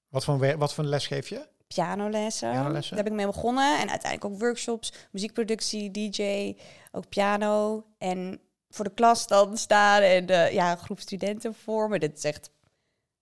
Wat 0.08 0.24
voor, 0.24 0.58
wat 0.58 0.74
voor 0.74 0.84
les 0.84 1.08
geef 1.08 1.30
je? 1.30 1.48
pianolessen. 1.68 2.51
Pianolessen? 2.51 2.96
Daar 2.96 3.03
heb 3.03 3.13
ik 3.13 3.20
mee 3.20 3.25
begonnen. 3.32 3.80
En 3.80 3.89
uiteindelijk 3.89 4.25
ook 4.34 4.39
workshops, 4.39 4.94
muziekproductie, 5.12 5.92
DJ, 5.92 6.56
ook 6.92 7.10
piano. 7.10 7.86
En 7.98 8.39
voor 8.70 8.86
de 8.86 8.94
klas 8.94 9.27
dan 9.27 9.58
staan 9.58 10.01
en 10.01 10.25
de, 10.25 10.50
ja, 10.51 10.72
een 10.72 10.77
groep 10.77 11.00
studenten 11.00 11.53
voor 11.56 11.89
me. 11.89 12.00
Dit 12.00 12.18
is 12.18 12.24
echt, 12.24 12.51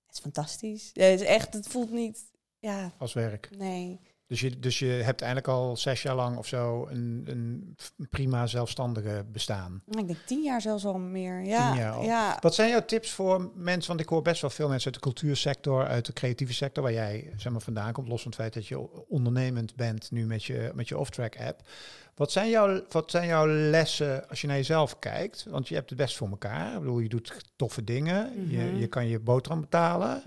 het 0.06 0.16
is 0.16 0.20
fantastisch. 0.20 0.90
Het 0.94 1.20
is 1.22 1.28
echt, 1.28 1.54
het 1.54 1.68
voelt 1.68 1.92
niet, 1.92 2.20
ja, 2.60 2.92
Als 2.98 3.14
werk. 3.14 3.50
nee. 3.58 4.00
Dus 4.32 4.40
je, 4.40 4.60
dus 4.60 4.80
je 4.80 4.86
hebt 4.86 5.22
eigenlijk 5.22 5.54
al 5.54 5.78
zes 5.78 6.02
jaar 6.02 6.16
lang 6.16 6.38
of 6.38 6.48
zo 6.48 6.88
een, 6.90 7.24
een 7.26 7.76
prima 8.10 8.48
zelfstandige 8.48 9.26
bestaan. 9.32 9.82
Ik 9.88 10.08
denk 10.08 10.20
tien 10.26 10.44
jaar 10.44 10.62
zelfs 10.62 10.86
al 10.86 10.98
meer. 10.98 11.44
Ja, 11.44 11.72
Tien 11.72 11.80
jaar 11.80 11.92
al. 11.92 12.04
ja. 12.04 12.38
Wat 12.40 12.56
zijn 12.56 12.70
jouw 12.70 12.86
tips 12.86 13.12
voor 13.12 13.52
mensen? 13.56 13.88
Want 13.88 14.00
ik 14.00 14.10
hoor 14.10 14.22
best 14.22 14.42
wel 14.42 14.50
veel 14.50 14.68
mensen 14.68 14.86
uit 14.86 15.04
de 15.04 15.10
cultuursector, 15.10 15.88
uit 15.88 16.06
de 16.06 16.14
creatieve 16.14 16.54
sector, 16.54 16.84
waar 16.84 16.94
jij 16.94 17.34
zeg 17.36 17.52
maar, 17.52 17.62
vandaan 17.62 17.92
komt, 17.94 18.08
los 18.08 18.22
van 18.22 18.32
het 18.32 18.40
feit 18.40 18.54
dat 18.54 18.68
je 18.68 19.08
ondernemend 19.10 19.76
bent 19.76 20.12
nu 20.12 20.26
met 20.26 20.44
je, 20.44 20.72
met 20.74 20.88
je 20.88 20.98
off-track 20.98 21.40
app. 21.40 21.62
Wat 22.16 22.32
zijn, 22.32 22.50
jouw, 22.50 22.82
wat 22.90 23.12
zijn 23.12 23.28
jouw 23.28 23.48
lessen 23.48 24.30
als 24.30 24.42
je 24.42 24.48
naar 24.48 24.56
jezelf 24.56 25.00
kijkt? 25.00 25.46
Want 25.50 25.68
je 25.68 25.76
hebt 25.76 25.90
het 25.90 26.00
best 26.00 26.18
voor 26.18 26.30
elkaar. 26.30 26.74
Ik 26.74 26.80
bedoel, 26.80 27.00
je 27.00 27.10
doet 27.10 27.34
toffe 27.56 27.84
dingen. 27.84 28.50
je, 28.50 28.58
Mhm. 28.58 28.78
je 28.78 28.88
kan 28.88 29.08
je 29.08 29.20
boterham 29.20 29.62
betalen. 29.62 30.22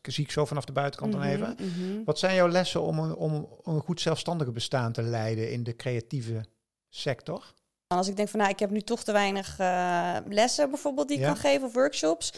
Dat 0.00 0.14
zie 0.14 0.24
ik 0.24 0.30
zo 0.30 0.44
vanaf 0.44 0.64
de 0.64 0.72
buitenkant 0.72 1.12
dan 1.12 1.20
Mhm, 1.20 1.30
even. 1.30 1.56
mhm. 1.58 2.04
Wat 2.04 2.18
zijn 2.18 2.34
jouw 2.34 2.48
lessen 2.48 2.82
om 2.82 2.98
een, 2.98 3.14
om 3.14 3.48
een 3.62 3.80
goed 3.80 4.00
zelfstandige 4.00 4.52
bestaan 4.52 4.92
te 4.92 5.02
leiden 5.02 5.50
in 5.52 5.62
de 5.62 5.76
creatieve 5.76 6.44
sector? 6.88 7.52
Als 7.86 8.08
ik 8.08 8.16
denk 8.16 8.28
van, 8.28 8.38
nou, 8.40 8.52
ik 8.52 8.58
heb 8.58 8.70
nu 8.70 8.80
toch 8.80 9.04
te 9.04 9.12
weinig 9.12 9.58
eh, 9.58 10.16
lessen 10.28 10.70
bijvoorbeeld 10.70 11.08
die 11.08 11.16
ik 11.16 11.22
Ja. 11.22 11.28
kan 11.28 11.40
geven 11.40 11.66
of 11.66 11.74
workshops. 11.74 12.32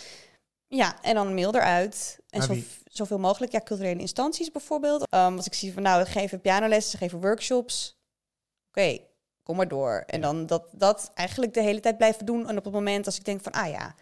Ja, 0.69 1.03
en 1.03 1.15
dan 1.15 1.35
mail 1.35 1.55
eruit. 1.55 2.19
En 2.31 2.43
zo, 2.43 2.55
zoveel 2.85 3.19
mogelijk, 3.19 3.53
ja, 3.53 3.61
culturele 3.65 4.01
instanties 4.01 4.51
bijvoorbeeld. 4.51 5.07
Ehm, 5.11 5.37
als 5.37 5.47
ik 5.47 5.55
zie 5.55 5.73
van, 5.73 5.83
nou, 5.83 6.03
we 6.05 6.11
geven 6.11 6.41
pianolessen, 6.41 6.91
ze 6.91 6.97
geven 6.97 7.21
workshops. 7.21 7.96
Oké, 8.77 8.99
kom 9.43 9.57
maar 9.57 9.69
door. 9.69 10.03
En 10.07 10.21
Ja. 10.21 10.27
dan 10.27 10.47
dat, 10.47 10.69
dat 10.73 11.11
eigenlijk 11.15 11.55
de 11.55 11.63
hele 11.63 11.81
tijd 11.81 11.97
blijven 11.97 12.27
doen. 12.27 12.49
En 12.49 12.59
op 12.59 12.65
het 12.65 12.73
moment 12.73 13.07
als 13.07 13.17
ik 13.17 13.25
denk 13.25 13.43
van, 13.43 13.53
ah 13.53 13.69
ja, 13.71 13.95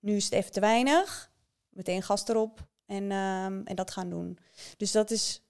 nu 0.00 0.16
is 0.16 0.24
het 0.24 0.32
even 0.32 0.52
te 0.52 0.60
weinig. 0.60 1.30
Meteen 1.68 2.02
gas 2.02 2.28
erop 2.28 2.66
en, 2.86 3.10
ehm, 3.10 3.60
en 3.64 3.74
dat 3.74 3.90
gaan 3.90 4.10
doen. 4.10 4.38
Dus 4.76 4.92
dat 4.92 5.10
is, 5.10 5.42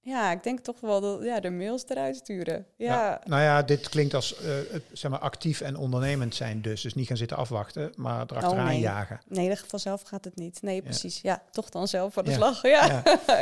ja, 0.00 0.30
ik 0.32 0.42
denk 0.42 0.60
toch 0.60 0.80
wel 0.80 1.00
dat, 1.00 1.22
ja, 1.22 1.40
de 1.40 1.50
mails 1.50 1.84
eruit 1.88 2.16
sturen. 2.16 2.66
Ja, 2.76 3.20
Nou 3.24 3.42
ja, 3.42 3.62
dit 3.62 3.88
klinkt 3.88 4.14
als 4.14 4.34
het, 4.38 4.82
zeg 4.92 5.10
maar, 5.10 5.20
actief 5.20 5.60
en 5.60 5.76
ondernemend 5.76 6.34
zijn 6.34 6.62
dus. 6.62 6.80
Dus 6.80 6.94
niet 6.94 7.06
gaan 7.06 7.16
zitten 7.16 7.36
afwachten, 7.36 7.92
maar 7.96 8.20
erachteraan 8.26 8.58
Oh, 8.64 8.64
nee. 8.70 8.80
jagen. 8.80 9.20
Nee, 9.26 9.56
vanzelf 9.56 10.02
gaat 10.02 10.24
het 10.24 10.36
niet. 10.36 10.62
Nee, 10.62 10.82
precies. 10.82 11.20
Ja, 11.20 11.42
toch 11.50 11.68
dan 11.70 11.88
zelf 11.88 12.12
voor 12.12 12.24
de 12.24 12.32
slag. 12.32 12.62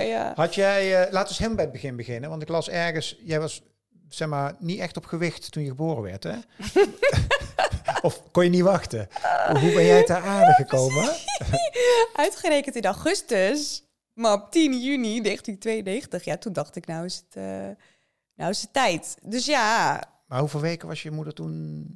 Ja. 0.05 0.33
Had 0.35 0.55
jij, 0.55 1.05
eh, 1.07 1.13
laten 1.13 1.29
we 1.29 1.35
helemaal 1.35 1.55
bij 1.57 1.65
het 1.65 1.73
begin 1.73 1.97
beginnen, 1.97 2.31
want 2.31 2.43
ik 2.43 2.49
las 2.49 2.69
ergens, 2.69 3.17
jij 3.25 3.41
was 3.41 3.63
zeg 4.09 4.29
maar 4.29 4.55
niet 4.59 4.79
echt 4.79 4.97
op 4.97 5.07
gewicht 5.07 5.53
toen 5.53 5.63
je 5.63 5.69
geboren 5.69 6.03
werd, 6.03 6.23
hè? 6.23 6.37
of 8.09 8.23
kon 8.31 8.45
je 8.45 8.51
niet 8.51 8.63
wachten? 8.63 9.09
Hoe 9.49 9.73
ben 9.73 9.85
jij 9.85 10.05
ter 10.05 10.23
aarde 10.23 10.53
gekomen? 10.53 11.15
Uitgerekend 12.25 12.77
in 12.77 12.85
augustus, 12.85 13.85
maar 14.13 14.33
op 14.33 14.51
10 14.51 14.81
juni 14.81 15.21
1992, 15.21 16.25
ja, 16.25 16.37
toen 16.37 16.53
dacht 16.53 16.77
ik, 16.77 16.87
nou 16.87 17.05
is 17.05 17.17
het, 17.17 17.37
eh, 17.37 17.85
nou 18.35 18.51
is 18.51 18.63
het 18.63 18.73
tijd. 18.73 19.17
Dus 19.23 19.47
ja, 19.47 20.03
Maar 20.27 20.41
hoeveel 20.41 20.61
weken 20.61 20.89
was 20.89 21.03
je 21.03 21.11
moeder 21.11 21.35
toen? 21.35 21.87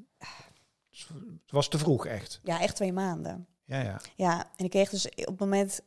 Het 0.91 1.51
was 1.51 1.69
te 1.69 1.79
vroeg, 1.79 2.07
echt. 2.07 2.41
ja, 2.43 2.61
echt 2.61 2.77
twee 2.77 2.93
maanden. 2.93 3.47
Ja, 3.65 3.81
ja. 3.81 4.01
Ja, 4.17 4.51
en 4.57 4.65
ik 4.65 4.71
kreeg 4.71 4.91
dus 4.91 5.07
op 5.09 5.27
het 5.27 5.39
moment 5.39 5.81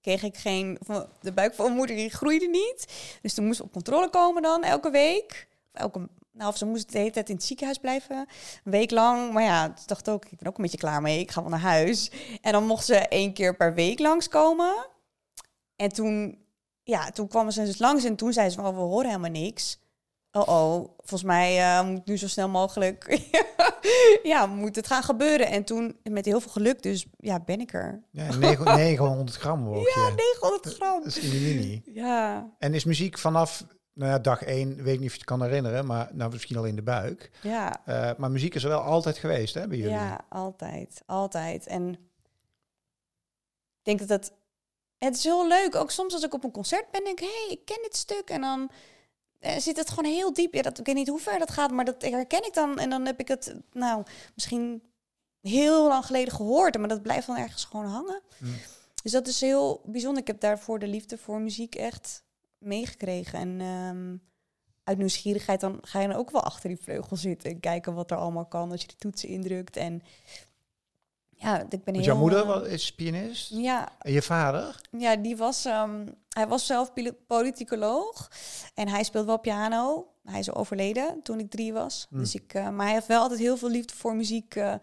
kreeg 0.00 0.22
ik 0.22 0.36
geen, 0.36 0.78
de 1.20 1.32
buik 1.32 1.54
van 1.54 1.64
mijn 1.64 1.76
moeder 1.76 1.96
die 1.96 2.10
groeide 2.10 2.46
niet. 2.46 2.86
Dus 3.22 3.34
toen 3.34 3.46
moest 3.46 3.60
op 3.60 3.72
controle 3.72 4.10
komen 4.10 4.42
dan 4.42 4.62
elke 4.64 4.90
week. 4.90 5.48
Elke, 5.72 6.08
nou, 6.32 6.50
of 6.50 6.56
ze 6.56 6.64
moest 6.66 6.92
de 6.92 6.98
hele 6.98 7.10
tijd 7.10 7.28
in 7.28 7.34
het 7.34 7.44
ziekenhuis 7.44 7.78
blijven, 7.78 8.16
een 8.64 8.72
week 8.72 8.90
lang. 8.90 9.32
Maar 9.32 9.42
ja, 9.42 9.66
toen 9.66 9.84
dacht 9.86 10.10
ook, 10.10 10.24
ik 10.24 10.38
ben 10.38 10.48
ook 10.48 10.56
een 10.56 10.62
beetje 10.62 10.78
klaar 10.78 11.02
mee. 11.02 11.20
Ik 11.20 11.30
ga 11.30 11.40
wel 11.40 11.50
naar 11.50 11.60
huis. 11.60 12.10
En 12.40 12.52
dan 12.52 12.66
mocht 12.66 12.84
ze 12.84 12.94
één 12.94 13.32
keer 13.32 13.56
per 13.56 13.74
week 13.74 13.98
langskomen. 13.98 14.86
En 15.76 15.88
toen, 15.88 16.38
ja, 16.82 17.10
toen 17.10 17.28
kwamen 17.28 17.52
ze 17.52 17.64
dus 17.64 17.78
langs 17.78 18.04
en 18.04 18.16
toen 18.16 18.32
zei 18.32 18.48
ze 18.50 18.56
van, 18.56 18.66
oh, 18.66 18.74
we 18.74 18.80
horen 18.80 19.06
helemaal 19.06 19.30
niks. 19.30 19.80
Oh 20.34 20.48
oh, 20.48 20.74
volgens 20.96 21.22
mij 21.22 21.58
eh, 21.60 21.86
moet 21.86 22.06
nu 22.06 22.16
zo 22.16 22.28
snel 22.28 22.48
mogelijk, 22.48 23.20
ja, 24.22 24.46
moet 24.46 24.76
het 24.76 24.86
gaan 24.86 25.02
gebeuren. 25.02 25.46
En 25.46 25.64
toen, 25.64 25.96
met 26.02 26.24
heel 26.24 26.40
veel 26.40 26.50
geluk, 26.50 26.82
dus 26.82 27.06
ja, 27.18 27.40
ben 27.40 27.60
ik 27.60 27.72
er. 27.72 28.02
ja 28.10 28.36
9, 28.36 28.64
900 28.76 29.36
gram 29.36 29.68
je. 29.74 29.92
Ja, 29.96 30.14
900 30.14 30.74
gram. 30.74 31.02
Dat 31.02 31.16
is 31.16 31.20
mini 31.22 31.54
mini. 31.54 31.82
Ja, 31.84 32.50
En 32.58 32.74
is 32.74 32.84
muziek 32.84 33.18
vanaf 33.18 33.64
nou 33.92 34.10
ja, 34.10 34.18
dag 34.18 34.42
één, 34.42 34.76
weet 34.82 34.94
ik 34.94 35.00
niet 35.00 35.08
of 35.08 35.14
je 35.14 35.20
het 35.20 35.28
kan 35.28 35.42
herinneren, 35.42 35.86
maar 35.86 36.10
nou, 36.12 36.30
misschien 36.30 36.56
al 36.56 36.64
in 36.64 36.76
de 36.76 36.82
buik. 36.82 37.30
ja, 37.42 37.86
Eh, 37.86 38.10
maar 38.18 38.30
muziek 38.30 38.54
is 38.54 38.62
er 38.62 38.68
wel 38.68 38.80
altijd 38.80 39.18
geweest, 39.18 39.54
hè, 39.54 39.68
bij 39.68 39.78
jullie? 39.78 39.92
ja, 39.92 40.24
altijd, 40.28 41.02
altijd. 41.06 41.66
En 41.66 41.88
ik 43.78 43.82
denk 43.82 43.98
dat 43.98 44.08
het, 44.08 44.32
het 44.98 45.16
is 45.16 45.24
heel 45.24 45.48
leuk. 45.48 45.74
Ook 45.74 45.90
soms 45.90 46.12
als 46.12 46.22
ik 46.22 46.34
op 46.34 46.44
een 46.44 46.50
concert 46.50 46.90
ben, 46.90 47.04
denk 47.04 47.20
ik, 47.20 47.28
hé, 47.28 47.44
hey, 47.46 47.52
ik 47.56 47.64
ken 47.64 47.82
dit 47.82 47.96
stuk. 47.96 48.30
En 48.30 48.40
dan 48.40 48.70
eh, 49.38 49.58
zit 49.58 49.76
het 49.76 49.90
gewoon 49.90 50.12
heel 50.12 50.32
diep. 50.32 50.54
Ja, 50.54 50.62
dat, 50.62 50.78
ik 50.78 50.86
weet 50.86 50.94
niet 50.94 51.08
hoe 51.08 51.20
ver 51.20 51.38
dat 51.38 51.50
gaat, 51.50 51.70
maar 51.70 51.84
dat 51.84 52.02
herken 52.02 52.46
ik 52.46 52.54
dan. 52.54 52.78
En 52.78 52.90
dan 52.90 53.06
heb 53.06 53.20
ik 53.20 53.28
het, 53.28 53.54
nou, 53.72 54.02
misschien 54.34 54.82
heel 55.40 55.88
lang 55.88 56.06
geleden 56.06 56.34
gehoord, 56.34 56.78
maar 56.78 56.88
dat 56.88 57.02
blijft 57.02 57.26
dan 57.26 57.36
ergens 57.36 57.64
gewoon 57.64 57.86
hangen. 57.86 58.20
Hmm. 58.38 58.54
Dus 59.02 59.12
dat 59.12 59.26
is 59.26 59.40
heel 59.40 59.82
bijzonder. 59.84 60.20
Ik 60.20 60.26
heb 60.26 60.40
daarvoor 60.40 60.78
de 60.78 60.86
liefde 60.86 61.18
voor 61.18 61.40
muziek 61.40 61.74
echt 61.74 62.24
meegekregen. 62.64 63.38
En 63.38 63.60
ehm, 63.60 64.16
uit 64.84 64.98
nieuwsgierigheid 64.98 65.60
dan 65.60 65.78
ga 65.82 66.00
je 66.00 66.08
dan 66.08 66.16
ook 66.16 66.30
wel 66.30 66.42
achter 66.42 66.68
die 66.68 66.78
vleugel 66.82 67.16
zitten 67.16 67.50
en 67.50 67.60
kijken 67.60 67.94
wat 67.94 68.10
er 68.10 68.16
allemaal 68.16 68.46
kan 68.46 68.70
als 68.70 68.80
je 68.80 68.86
die 68.86 68.96
toetsen 68.96 69.28
indrukt. 69.28 69.76
En 69.76 70.02
ja, 71.30 71.60
ik 71.60 71.68
ben 71.68 71.80
Want 71.84 71.96
heel... 71.96 72.04
jouw 72.04 72.16
moeder 72.16 72.46
wa- 72.46 72.64
is 72.66 72.94
pianist 72.94 73.50
Ja, 73.50 73.88
en 73.98 74.12
je 74.12 74.22
vader? 74.22 74.80
ja, 74.90 75.16
die 75.16 75.36
was, 75.36 75.64
ehm, 75.64 76.06
hij 76.28 76.46
was 76.48 76.66
zelf 76.66 76.92
poli- 76.92 77.12
politicoloog 77.26 78.30
en 78.74 78.88
hij 78.88 79.02
speelt 79.04 79.26
wel 79.26 79.38
piano. 79.38 80.06
Hij 80.24 80.38
is 80.38 80.52
overleden 80.52 81.22
toen 81.22 81.38
ik 81.38 81.50
drie 81.50 81.72
was. 81.72 82.06
Hmm. 82.10 82.18
Dus 82.18 82.34
ik, 82.34 82.54
eh, 82.54 82.68
maar 82.68 82.84
hij 82.86 82.94
heeft 82.94 83.06
wel 83.06 83.20
altijd 83.22 83.40
heel 83.40 83.56
veel 83.56 83.70
liefde 83.70 83.94
voor 83.94 84.16
muziek 84.16 84.54
eh, 84.54 84.74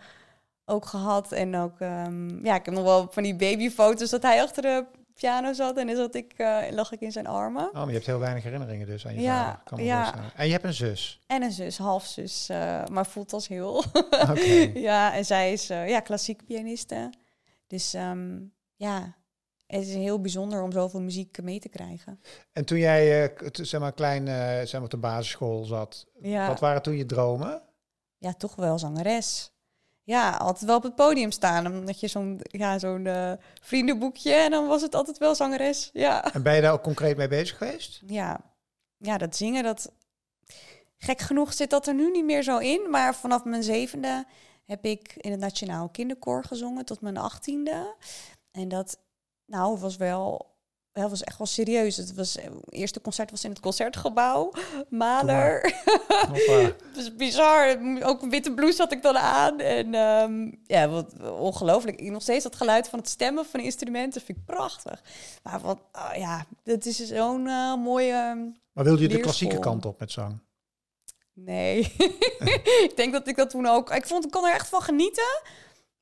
ook 0.66 0.86
gehad. 0.86 1.32
En 1.32 1.56
ook, 1.56 1.80
ehm, 1.80 2.46
ja, 2.46 2.56
ik 2.56 2.66
heb 2.66 2.74
nog 2.74 2.84
wel 2.84 3.08
van 3.12 3.24
die 3.24 3.36
babyfoto's 3.36 4.10
dat 4.10 4.22
hij 4.22 4.42
achter 4.44 4.62
de 4.62 4.86
piano 5.20 5.54
zat 5.54 5.78
en 5.78 5.88
dan 5.88 5.96
zat 5.96 6.16
ik, 6.16 6.34
eh, 6.38 6.62
lag 6.72 6.92
ik 6.92 7.02
in 7.02 7.12
zijn 7.12 7.28
armen. 7.28 7.68
Oh, 7.68 7.74
maar 7.74 7.88
je 7.88 7.94
hebt 7.94 8.06
heel 8.06 8.20
weinig 8.20 8.44
herinneringen 8.44 8.88
dus 8.88 9.08
aan 9.08 9.14
je 9.14 9.22
Ja, 9.22 9.44
vader. 9.44 9.62
Kan 9.64 9.84
ja. 9.84 10.32
En 10.36 10.46
je 10.46 10.52
hebt 10.52 10.64
een 10.64 10.74
zus. 10.74 11.20
En 11.28 11.42
een 11.42 11.52
zus, 11.52 11.78
halfzus, 11.78 12.50
eh 12.50 12.86
maar 12.86 13.06
voelt 13.06 13.34
als 13.34 13.48
heel. 13.48 13.84
Oké. 14.30 14.42
ja, 14.90 15.16
en 15.16 15.26
zij 15.26 15.52
is 15.52 15.70
eh, 15.70 15.90
ja, 15.90 16.00
klassiek 16.00 16.46
pianiste. 16.46 17.14
Dus 17.68 17.94
ehm, 17.94 18.40
ja, 18.76 19.16
het 19.66 19.82
is 19.88 19.94
heel 19.94 20.22
bijzonder 20.22 20.62
om 20.64 20.72
zoveel 20.72 21.02
muziek 21.02 21.42
mee 21.42 21.60
te 21.60 21.70
krijgen. 21.70 22.22
En 22.54 22.66
toen 22.66 22.78
jij 22.78 23.34
zeg 23.52 23.80
maar, 23.80 23.94
klein 23.94 24.26
zeg 24.68 24.74
maar, 24.74 24.84
op 24.84 24.90
de 24.90 24.98
basisschool 24.98 25.64
zat, 25.64 26.06
Ja. 26.22 26.48
wat 26.48 26.60
waren 26.60 26.82
toen 26.82 26.98
je 26.98 27.06
dromen? 27.06 27.62
ja, 28.18 28.34
toch 28.34 28.56
wel 28.56 28.80
zangeres. 28.80 29.52
Ja, 30.10 30.30
altijd 30.30 30.66
wel 30.66 30.76
op 30.76 30.84
het 30.84 30.96
podium 30.96 31.32
staan. 31.32 31.68
Omdat 31.68 32.00
je 32.00 32.08
zo'n 32.08 32.40
ja, 32.42 32.80
zo'n 32.80 33.06
eh, 33.06 33.32
vriendenboekje 33.62 34.34
en 34.34 34.52
dan 34.52 34.68
was 34.68 34.82
het 34.82 34.96
altijd 34.96 35.18
wel 35.18 35.36
zangeres. 35.36 35.90
Ja. 35.94 36.34
En 36.34 36.44
ben 36.44 36.56
je 36.56 36.62
daar 36.62 36.74
ook 36.74 36.84
concreet 36.84 37.18
mee 37.18 37.28
bezig 37.28 37.58
geweest? 37.58 38.02
ja, 38.06 38.40
ja, 38.98 39.18
dat 39.18 39.36
zingen, 39.36 39.64
dat... 39.64 39.92
Gek 40.98 41.20
genoeg 41.20 41.54
zit 41.54 41.70
dat 41.70 41.88
er 41.88 41.94
nu 41.94 42.12
niet 42.12 42.26
meer 42.26 42.44
zo 42.44 42.58
in. 42.58 42.90
Maar 42.90 43.16
vanaf 43.16 43.44
mijn 43.44 43.64
zevende 43.64 44.26
heb 44.66 44.86
ik 44.86 45.14
in 45.18 45.32
het 45.32 45.40
Nationaal 45.40 45.90
Kinderkoor 45.90 46.44
gezongen 46.44 46.86
tot 46.86 47.02
mijn 47.02 47.18
achttiende. 47.18 47.96
En 48.52 48.68
dat, 48.68 49.00
nou, 49.46 49.80
was 49.80 49.98
wel... 49.98 50.49
Dat 51.02 51.10
was 51.10 51.24
echt 51.24 51.38
wel 51.38 51.48
serieus. 51.48 51.98
Het 51.98 52.14
was, 52.14 52.34
het 52.34 52.54
eerste 52.70 53.02
concert 53.02 53.32
was 53.32 53.44
in 53.44 53.50
het 53.50 53.60
concertgebouw. 53.60 54.52
Maler. 54.90 55.74
Is 56.96 57.16
bizar. 57.26 57.78
Ook 58.04 58.22
een 58.22 58.30
witte 58.30 58.54
blouse 58.54 58.82
had 58.82 58.92
ik 58.92 59.02
dan 59.02 59.18
aan. 59.18 59.60
En 59.60 59.94
ehm, 59.94 60.52
ja, 60.66 60.88
wat 60.88 61.14
ongelooflijk. 61.22 62.02
Nog 62.02 62.22
steeds 62.22 62.44
dat 62.44 62.56
geluid 62.56 62.88
van 62.88 63.00
het 63.00 63.10
stemmen 63.10 63.46
van 63.46 63.60
instrumenten 63.60 64.22
vind 64.22 64.38
ik 64.38 64.46
prachtig. 64.46 65.04
Maar 65.44 65.60
wat, 65.60 65.80
ah, 65.92 66.16
ja, 66.16 66.46
dat 66.64 66.86
is 66.86 67.08
zo'n 67.08 67.48
eh, 67.48 67.76
mooie... 67.76 68.14
Maar 68.74 68.84
wilde 68.84 69.02
je 69.02 69.08
de 69.08 69.20
klassieke 69.20 69.60
kant 69.60 69.86
op 69.86 70.00
met 70.00 70.12
zang? 70.12 70.40
Nee. 71.34 71.80
ik 72.88 72.94
denk 72.96 73.14
dat 73.14 73.28
ik 73.28 73.36
dat 73.36 73.50
toen 73.50 73.68
ook... 73.68 73.92
Ik 73.92 74.06
vond, 74.06 74.26
ik 74.26 74.32
kon 74.32 74.46
er 74.46 74.54
echt 74.54 74.68
van 74.68 74.82
genieten. 74.82 75.42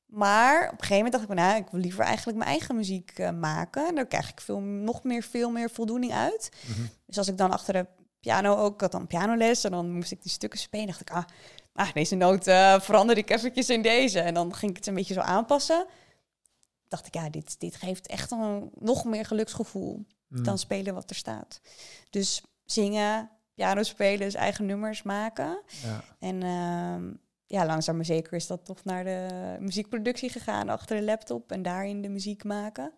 Maar 0.08 0.64
op 0.64 0.72
een 0.72 0.78
gegeven 0.78 0.96
moment 0.96 1.12
dacht 1.12 1.24
ik, 1.24 1.34
nou, 1.34 1.56
ik 1.56 1.68
wil 1.70 1.80
liever 1.80 2.04
eigenlijk 2.04 2.38
mijn 2.38 2.50
eigen 2.50 2.76
muziek 2.76 3.10
eh, 3.10 3.30
maken. 3.30 3.88
En 3.88 3.94
daar 3.94 4.06
krijg 4.06 4.30
ik 4.30 4.40
veel, 4.40 4.60
nog 4.60 5.02
meer, 5.02 5.22
veel 5.22 5.50
meer 5.50 5.70
voldoening 5.70 6.12
uit. 6.12 6.50
Mhm. 6.66 6.86
Dus 7.06 7.18
als 7.18 7.28
ik 7.28 7.38
dan 7.38 7.50
achter 7.50 7.72
de 7.72 7.86
piano 8.20 8.56
ook 8.56 8.80
had 8.80 8.92
dan 8.92 9.06
pianoles 9.06 9.64
en 9.64 9.70
dan 9.70 9.92
moest 9.92 10.12
ik 10.12 10.22
die 10.22 10.30
stukken 10.30 10.58
spelen, 10.58 10.86
dacht 10.86 11.00
ik, 11.00 11.10
ah, 11.10 11.24
ah 11.72 11.92
deze 11.92 12.14
noot 12.14 12.46
eh 12.46 12.80
veranderde 12.80 13.20
ik 13.20 13.30
eventjes 13.30 13.70
in 13.70 13.82
deze. 13.82 14.20
En 14.20 14.34
dan 14.34 14.54
ging 14.54 14.70
ik 14.70 14.76
het 14.76 14.86
een 14.86 14.94
beetje 14.94 15.14
zo 15.14 15.20
aanpassen. 15.20 15.86
Dacht 16.88 17.06
ik, 17.06 17.14
ja, 17.14 17.30
dit, 17.30 17.60
dit 17.60 17.76
geeft 17.76 18.06
echt 18.06 18.30
een 18.30 18.70
nog 18.74 19.04
meer 19.04 19.24
geluksgevoel 19.24 20.06
Mm. 20.28 20.42
dan 20.42 20.58
spelen 20.58 20.94
wat 20.94 21.10
er 21.10 21.16
staat. 21.16 21.60
Dus 22.10 22.42
zingen, 22.64 23.30
piano 23.54 23.82
spelen, 23.82 24.18
dus 24.18 24.34
eigen 24.34 24.66
nummers 24.66 25.02
maken. 25.02 25.62
Ja. 25.82 26.04
En 26.18 26.42
ehm, 26.42 27.12
ja, 27.50 27.66
langzaam 27.66 27.96
maar 27.96 28.04
zeker 28.04 28.32
is 28.32 28.46
dat 28.46 28.64
toch 28.64 28.84
naar 28.84 29.04
de 29.04 29.26
muziekproductie 29.60 30.30
gegaan 30.30 30.68
achter 30.68 30.96
de 30.96 31.02
laptop 31.02 31.52
en 31.52 31.62
daarin 31.62 32.02
de 32.02 32.08
muziek 32.08 32.44
maken. 32.44 32.92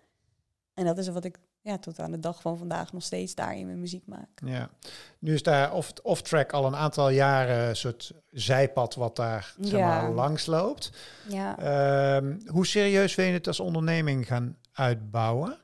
En 0.75 0.85
dat 0.85 0.99
is 0.99 1.09
wat 1.09 1.25
ik 1.25 1.39
ja, 1.63 1.79
tot 1.79 1.99
aan 1.99 2.11
de 2.11 2.19
dag 2.19 2.41
van 2.41 2.59
vandaag 2.59 2.93
nog 2.93 3.03
steeds 3.03 3.35
daarin 3.35 3.67
mijn 3.67 3.81
muziek 3.81 4.07
maak. 4.07 4.29
Ja, 4.45 4.71
nu 5.19 5.35
is 5.35 5.43
daar 5.43 5.73
off- 5.73 5.93
off-track 6.03 6.53
al 6.53 6.67
een 6.67 6.77
aantal 6.77 7.09
jaren 7.11 7.69
een 7.69 7.77
soort 7.77 8.13
zijpad 8.31 8.95
wat 8.95 9.17
daar 9.17 9.55
zeg 9.61 9.79
Ja. 9.79 9.87
maar, 10.03 10.11
langs 10.13 10.47
loopt. 10.47 10.91
Ja. 11.29 11.59
Ehm, 11.59 12.39
hoe 12.47 12.67
serieus 12.67 13.15
wil 13.15 13.27
je 13.27 13.33
het 13.33 13.47
als 13.47 13.61
onderneming 13.61 14.27
gaan 14.27 14.57
uitbouwen? 14.73 15.59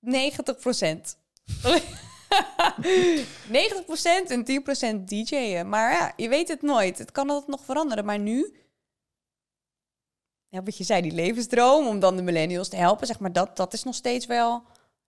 90 0.00 0.58
procent. 0.58 1.16
90 3.48 3.84
procent 3.84 4.30
en 4.30 4.44
10 4.44 4.62
procent 4.62 5.08
DJ'en. 5.08 5.68
Maar 5.68 5.92
ja, 5.92 6.12
je 6.16 6.28
weet 6.28 6.48
het 6.48 6.62
nooit. 6.62 6.98
Het 6.98 7.12
kan 7.12 7.30
altijd 7.30 7.48
nog 7.50 7.64
veranderen. 7.64 8.04
Maar 8.04 8.18
nu, 8.18 8.56
ja, 10.48 10.62
wat 10.62 10.76
je 10.76 10.84
zei, 10.84 11.02
die 11.02 11.12
levensdroom 11.12 11.86
om 11.86 12.00
dan 12.00 12.16
de 12.16 12.22
millennials 12.22 12.68
te 12.68 12.76
helpen, 12.76 13.06
zeg 13.06 13.18
maar, 13.18 13.32
dat, 13.32 13.56
dat 13.56 13.72
is 13.72 13.82
nog 13.82 13.94
steeds 13.94 14.26
wel, 14.26 14.62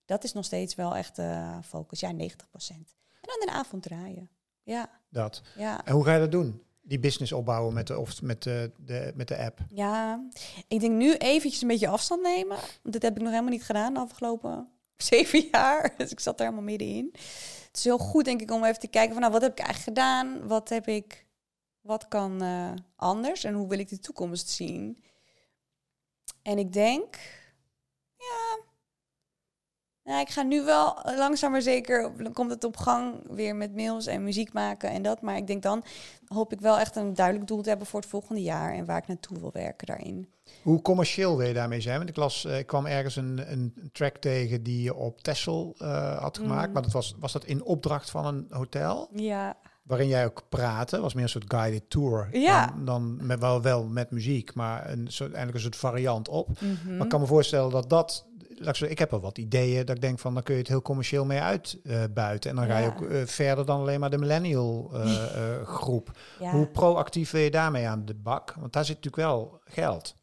dat 0.05 0.25
is 0.25 0.33
nog 0.33 0.45
steeds 0.45 0.75
wel 0.75 0.97
echt 0.97 1.19
eh 1.19 1.59
focus. 1.65 2.01
Ja, 2.01 2.11
90 2.13 2.49
procent. 2.51 2.97
En 3.21 3.29
dan 3.39 3.47
de 3.47 3.53
avond 3.53 3.83
draaien. 3.83 4.31
Ja, 4.63 4.91
Dat. 5.09 5.43
ja. 5.57 5.85
En 5.85 5.93
hoe 5.93 6.05
ga 6.05 6.13
je 6.15 6.21
dat 6.21 6.33
doen? 6.33 6.63
Die 6.83 6.99
business 7.01 7.33
opbouwen 7.33 7.75
met 7.75 7.87
de, 7.87 7.99
of 7.99 8.23
met 8.23 8.43
de, 8.43 8.71
de, 8.77 9.13
met 9.15 9.29
de 9.29 9.39
app? 9.39 9.59
Ja, 9.69 10.25
ik 10.69 10.81
denk 10.81 10.93
nu 10.93 11.15
eventjes 11.15 11.63
een 11.63 11.69
beetje 11.69 11.89
afstand 11.89 12.23
nemen. 12.23 12.57
Want 12.57 12.93
dit 12.93 13.03
heb 13.03 13.17
ik 13.17 13.23
nog 13.23 13.31
helemaal 13.31 13.51
niet 13.51 13.65
gedaan 13.65 13.95
de 13.95 14.01
afgelopen 14.01 14.69
zeven 15.13 15.49
jaar. 15.53 15.95
Dus 15.99 16.11
ik 16.11 16.21
zat 16.21 16.39
er 16.39 16.45
helemaal 16.45 16.65
middenin. 16.65 17.09
Het 17.13 17.77
is 17.77 17.85
heel 17.85 17.99
goed, 17.99 18.25
denk 18.25 18.41
ik, 18.41 18.51
om 18.51 18.65
even 18.65 18.81
te 18.81 18.89
kijken 18.89 19.13
van... 19.13 19.21
nou, 19.21 19.33
wat 19.33 19.43
heb 19.43 19.53
ik 19.53 19.59
eigenlijk 19.59 19.89
gedaan? 19.99 20.49
Wat 20.49 20.69
heb 20.69 20.89
ik... 20.89 21.27
Wat 21.81 22.09
kan 22.09 22.43
eh, 22.43 22.73
anders? 22.97 23.45
En 23.45 23.55
hoe 23.55 23.69
wil 23.69 23.79
ik 23.79 23.89
de 23.89 23.99
toekomst 23.99 24.49
zien? 24.49 25.05
En 26.43 26.59
ik 26.59 26.73
denk... 26.73 27.19
Ja... 28.17 28.59
Nou, 30.11 30.23
ik 30.23 30.31
ga 30.31 30.43
nu 30.43 30.65
wel 30.65 30.99
langzaam 31.17 31.51
maar 31.51 31.63
zeker... 31.63 32.13
Dan 32.23 32.33
komt 32.33 32.51
het 32.51 32.65
op 32.65 32.77
gang 32.77 33.15
weer 33.29 33.57
met 33.57 33.75
mails 33.75 34.07
en 34.07 34.25
muziek 34.25 34.53
maken 34.53 34.91
en 34.91 35.03
dat. 35.03 35.21
Maar 35.23 35.37
ik 35.37 35.47
denk 35.47 35.63
dan 35.63 35.85
hoop 36.27 36.53
ik 36.53 36.61
wel 36.61 36.79
echt 36.79 36.97
een 36.97 37.15
duidelijk 37.15 37.47
doel 37.47 37.63
te 37.63 37.69
hebben 37.69 37.87
voor 37.87 38.01
het 38.01 38.09
volgende 38.09 38.43
jaar 38.43 38.75
en 38.75 38.85
waar 38.85 38.99
ik 38.99 39.07
naartoe 39.07 39.41
wil 39.41 39.51
werken 39.53 39.87
daarin. 39.87 40.29
Hoe 40.63 40.83
commercieel 40.83 41.37
wil 41.37 41.47
je 41.47 41.55
daarmee 41.55 41.81
zijn? 41.81 41.97
Want 41.97 42.09
ik, 42.09 42.17
las, 42.17 42.45
eh, 42.45 42.59
ik 42.59 42.67
kwam 42.67 42.87
ergens 42.87 43.17
een, 43.17 43.53
een 43.53 43.91
track 43.93 44.17
tegen 44.17 44.63
die 44.63 44.83
je 44.83 44.95
op 44.95 45.21
Texel 45.21 45.75
eh, 45.79 46.19
had 46.19 46.39
gemaakt. 46.39 46.67
Mm. 46.67 46.73
Maar 46.73 46.83
dat 46.83 46.93
was, 46.93 47.15
was 47.19 47.33
dat 47.33 47.45
in 47.45 47.63
opdracht 47.63 48.11
van 48.11 48.27
een 48.27 48.47
hotel? 48.51 49.09
Ja, 49.15 49.57
Waarin 49.91 50.09
jij 50.09 50.25
ook 50.25 50.43
praatte. 50.49 51.01
was 51.01 51.15
meer 51.15 51.23
een 51.23 51.29
soort 51.29 51.53
guided 51.53 51.91
tour. 51.91 52.29
Ja. 52.33 52.67
Dan, 52.67 52.85
dan 52.85 53.27
met, 53.27 53.41
wel, 53.41 53.63
wel 53.63 53.85
met 53.85 54.11
muziek, 54.11 54.55
maar 54.55 54.91
een 54.91 55.07
soort, 55.09 55.33
eigenlijk 55.33 55.55
een 55.55 55.73
soort 55.73 55.93
variant 55.93 56.29
op. 56.29 56.49
Mhm. 56.61 56.97
Maar 56.97 57.05
ik 57.05 57.09
kan 57.09 57.21
me 57.21 57.27
voorstellen 57.27 57.71
dat 57.71 57.91
dat... 57.91 58.27
Ik, 58.61 58.99
heb 58.99 59.11
wel 59.11 59.21
wat 59.21 59.39
ideeën 59.39 59.87
dat 59.87 59.97
ik 59.97 60.03
denk 60.03 60.19
van 60.19 60.35
dan 60.35 60.43
kun 60.43 60.55
je 60.55 60.61
het 60.61 60.69
heel 60.69 60.83
commercieel 60.83 61.25
mee 61.25 61.41
uitbuiten. 61.41 62.51
en 62.51 62.57
dan 62.57 62.67
ga 62.67 62.79
je 62.79 62.87
ook 62.87 63.03
eh, 63.03 63.27
verder 63.27 63.67
dan 63.67 63.81
alleen 63.81 64.01
maar 64.01 64.11
de 64.11 64.19
millennial 64.19 64.91
eh, 64.93 65.25
eh, 65.61 65.67
groep. 65.67 66.19
Hoe 66.39 66.67
proactief 66.67 67.31
wil 67.31 67.41
je 67.41 67.51
daarmee 67.51 67.89
aan 67.89 68.05
de 68.05 68.15
bak? 68.15 68.55
Want 68.59 68.73
daar 68.73 68.85
zit 68.85 68.97
natuurlijk 68.97 69.23
wel 69.23 69.61
geld. 69.65 70.17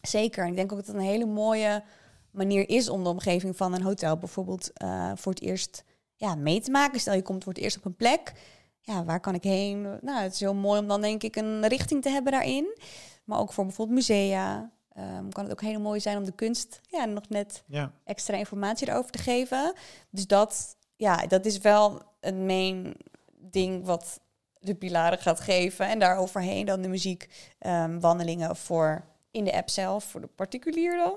zeker. 0.00 0.44
En 0.44 0.50
ik 0.50 0.56
denk 0.56 0.72
ook 0.72 0.78
dat 0.78 0.86
het 0.86 0.96
een 0.96 1.02
hele 1.02 1.26
mooie 1.26 1.84
manier 2.30 2.68
is 2.68 2.88
om 2.88 3.02
de 3.02 3.08
omgeving 3.08 3.56
van 3.56 3.74
een 3.74 3.82
hotel 3.82 4.16
bijvoorbeeld 4.16 4.70
voor 5.14 5.32
het 5.32 5.42
eerst 5.42 5.84
ja, 6.14 6.34
mee 6.34 6.60
te 6.60 6.70
maken. 6.70 7.00
Stel 7.00 7.14
je 7.14 7.22
komt 7.22 7.44
voor 7.44 7.52
het 7.52 7.62
eerst 7.62 7.76
op 7.76 7.84
een 7.84 7.96
plek. 7.96 8.32
Ja, 8.80 9.04
waar 9.04 9.20
kan 9.20 9.34
ik 9.34 9.42
heen? 9.42 9.82
Nou, 9.82 10.22
het 10.22 10.32
is 10.32 10.40
heel 10.40 10.54
mooi 10.54 10.80
om 10.80 10.88
dan 10.88 11.00
denk 11.00 11.22
ik 11.22 11.36
een 11.36 11.66
richting 11.66 12.02
te 12.02 12.10
hebben 12.10 12.32
daarin. 12.32 12.78
Maar 13.24 13.38
ook 13.38 13.52
voor 13.52 13.64
bijvoorbeeld 13.64 13.98
musea. 13.98 14.70
Ehm, 14.98 15.28
kan 15.28 15.42
het 15.44 15.52
ook 15.52 15.60
heel 15.62 15.80
mooi 15.80 16.00
zijn 16.00 16.16
om 16.16 16.24
de 16.24 16.32
kunst 16.32 16.80
ja, 16.88 17.04
nog 17.04 17.28
net 17.28 17.62
Ja. 17.66 17.92
extra 18.04 18.36
informatie 18.36 18.88
erover 18.88 19.10
te 19.10 19.18
geven. 19.18 19.72
Dus 20.10 20.26
dat, 20.26 20.76
ja, 20.96 21.26
dat 21.26 21.46
is 21.46 21.58
wel 21.58 22.02
een 22.20 22.46
main 22.46 22.96
ding 23.40 23.84
wat 23.84 24.20
de 24.60 24.74
pilaren 24.74 25.18
gaat 25.18 25.40
geven. 25.40 25.86
En 25.88 25.98
daaroverheen 25.98 26.66
dan 26.66 26.82
de 26.82 26.88
muziek, 26.88 27.28
ehm, 27.58 27.98
wandelingen 28.00 28.56
voor 28.56 29.04
in 29.30 29.44
de 29.44 29.52
app 29.52 29.70
zelf, 29.70 30.04
voor 30.04 30.20
de 30.20 30.26
particulier 30.26 30.96
dan. 30.96 31.14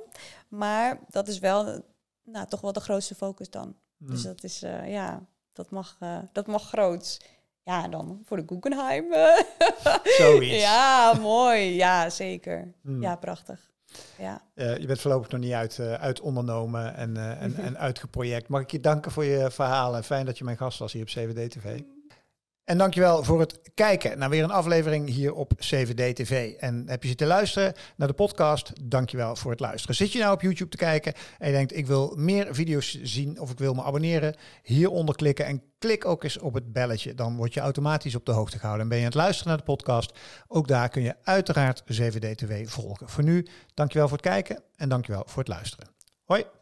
Maar 0.47 0.99
dat 1.09 1.27
is 1.27 1.39
wel, 1.39 1.81
nou, 2.23 2.47
toch 2.47 2.61
wel 2.61 2.73
de 2.73 2.79
grootste 2.79 3.15
focus 3.15 3.49
dan. 3.49 3.75
Dus 3.97 4.19
Mm. 4.19 4.25
dat 4.25 4.43
is, 4.43 4.63
eh, 4.63 4.91
ja, 4.91 5.25
dat 5.53 5.71
mag, 5.71 5.97
eh, 5.99 6.17
dat 6.31 6.47
mag 6.47 6.67
groots. 6.67 7.19
Ja, 7.63 7.87
dan 7.87 8.21
voor 8.25 8.37
de 8.37 8.43
Guggenheim. 8.47 9.05
Zoiets. 10.19 10.61
ja, 10.61 11.13
mooi. 11.13 11.75
Ja, 11.75 12.09
zeker. 12.09 12.73
Mm. 12.81 13.01
Ja, 13.01 13.15
prachtig. 13.15 13.69
Ja. 14.17 14.41
Eh, 14.53 14.77
je 14.77 14.87
bent 14.87 15.01
voorlopig 15.01 15.29
nog 15.31 15.39
niet 15.41 15.53
uit, 15.53 15.79
eh, 15.79 15.93
uit 15.93 16.19
ondernomen 16.19 16.95
en, 16.95 17.17
eh, 17.17 17.41
en, 17.41 17.55
en 17.55 17.77
uitgeproject. 17.77 18.47
Mag 18.47 18.61
ik 18.61 18.71
je 18.71 18.79
danken 18.79 19.11
voor 19.11 19.25
je 19.25 19.51
verhalen. 19.51 20.03
Fijn 20.03 20.25
dat 20.25 20.37
je 20.37 20.43
mijn 20.43 20.57
gast 20.57 20.79
was 20.79 20.93
hier 20.93 21.01
op 21.01 21.07
CVD 21.07 21.51
TV. 21.51 21.79
En 22.63 22.77
dankjewel 22.77 23.23
voor 23.23 23.39
het 23.39 23.59
kijken 23.73 24.17
naar 24.17 24.29
weer 24.29 24.43
een 24.43 24.51
aflevering 24.51 25.09
hier 25.09 25.33
op 25.33 25.53
CVD 25.57 26.15
TV. 26.15 26.53
En 26.53 26.83
heb 26.87 27.01
je 27.01 27.07
zitten 27.07 27.27
luisteren 27.27 27.73
naar 27.95 28.07
de 28.07 28.13
podcast? 28.13 28.73
Dankjewel 28.81 29.35
voor 29.35 29.51
het 29.51 29.59
luisteren. 29.59 29.95
Zit 29.95 30.11
je 30.11 30.19
nou 30.19 30.33
op 30.33 30.41
YouTube 30.41 30.69
te 30.69 30.77
kijken 30.77 31.13
en 31.37 31.47
je 31.47 31.53
denkt 31.53 31.75
ik 31.75 31.87
wil 31.87 32.13
meer 32.15 32.55
video's 32.55 33.01
zien 33.01 33.39
of 33.39 33.51
ik 33.51 33.57
wil 33.57 33.73
me 33.73 33.83
abonneren? 33.83 34.35
Hieronder 34.63 35.15
klikken 35.15 35.45
en 35.45 35.63
klik 35.79 36.05
ook 36.05 36.23
eens 36.23 36.39
op 36.39 36.53
het 36.53 36.73
belletje. 36.73 37.13
Dan 37.13 37.35
word 37.35 37.53
je 37.53 37.59
automatisch 37.59 38.15
op 38.15 38.25
de 38.25 38.31
hoogte 38.31 38.59
gehouden. 38.59 38.83
En 38.83 38.89
ben 38.89 38.97
je 38.97 39.03
aan 39.03 39.11
het 39.11 39.21
luisteren 39.21 39.49
naar 39.49 39.57
de 39.57 39.71
podcast? 39.71 40.17
Ook 40.47 40.67
daar 40.67 40.89
kun 40.89 41.01
je 41.01 41.15
uiteraard 41.23 41.83
CVD 41.83 42.37
TV 42.37 42.69
volgen. 42.69 43.09
Voor 43.09 43.23
nu, 43.23 43.47
dankjewel 43.73 44.07
voor 44.07 44.17
het 44.17 44.25
kijken 44.25 44.63
en 44.75 44.89
dankjewel 44.89 45.23
voor 45.25 45.39
het 45.39 45.51
luisteren. 45.51 45.87
Hoi! 46.25 46.60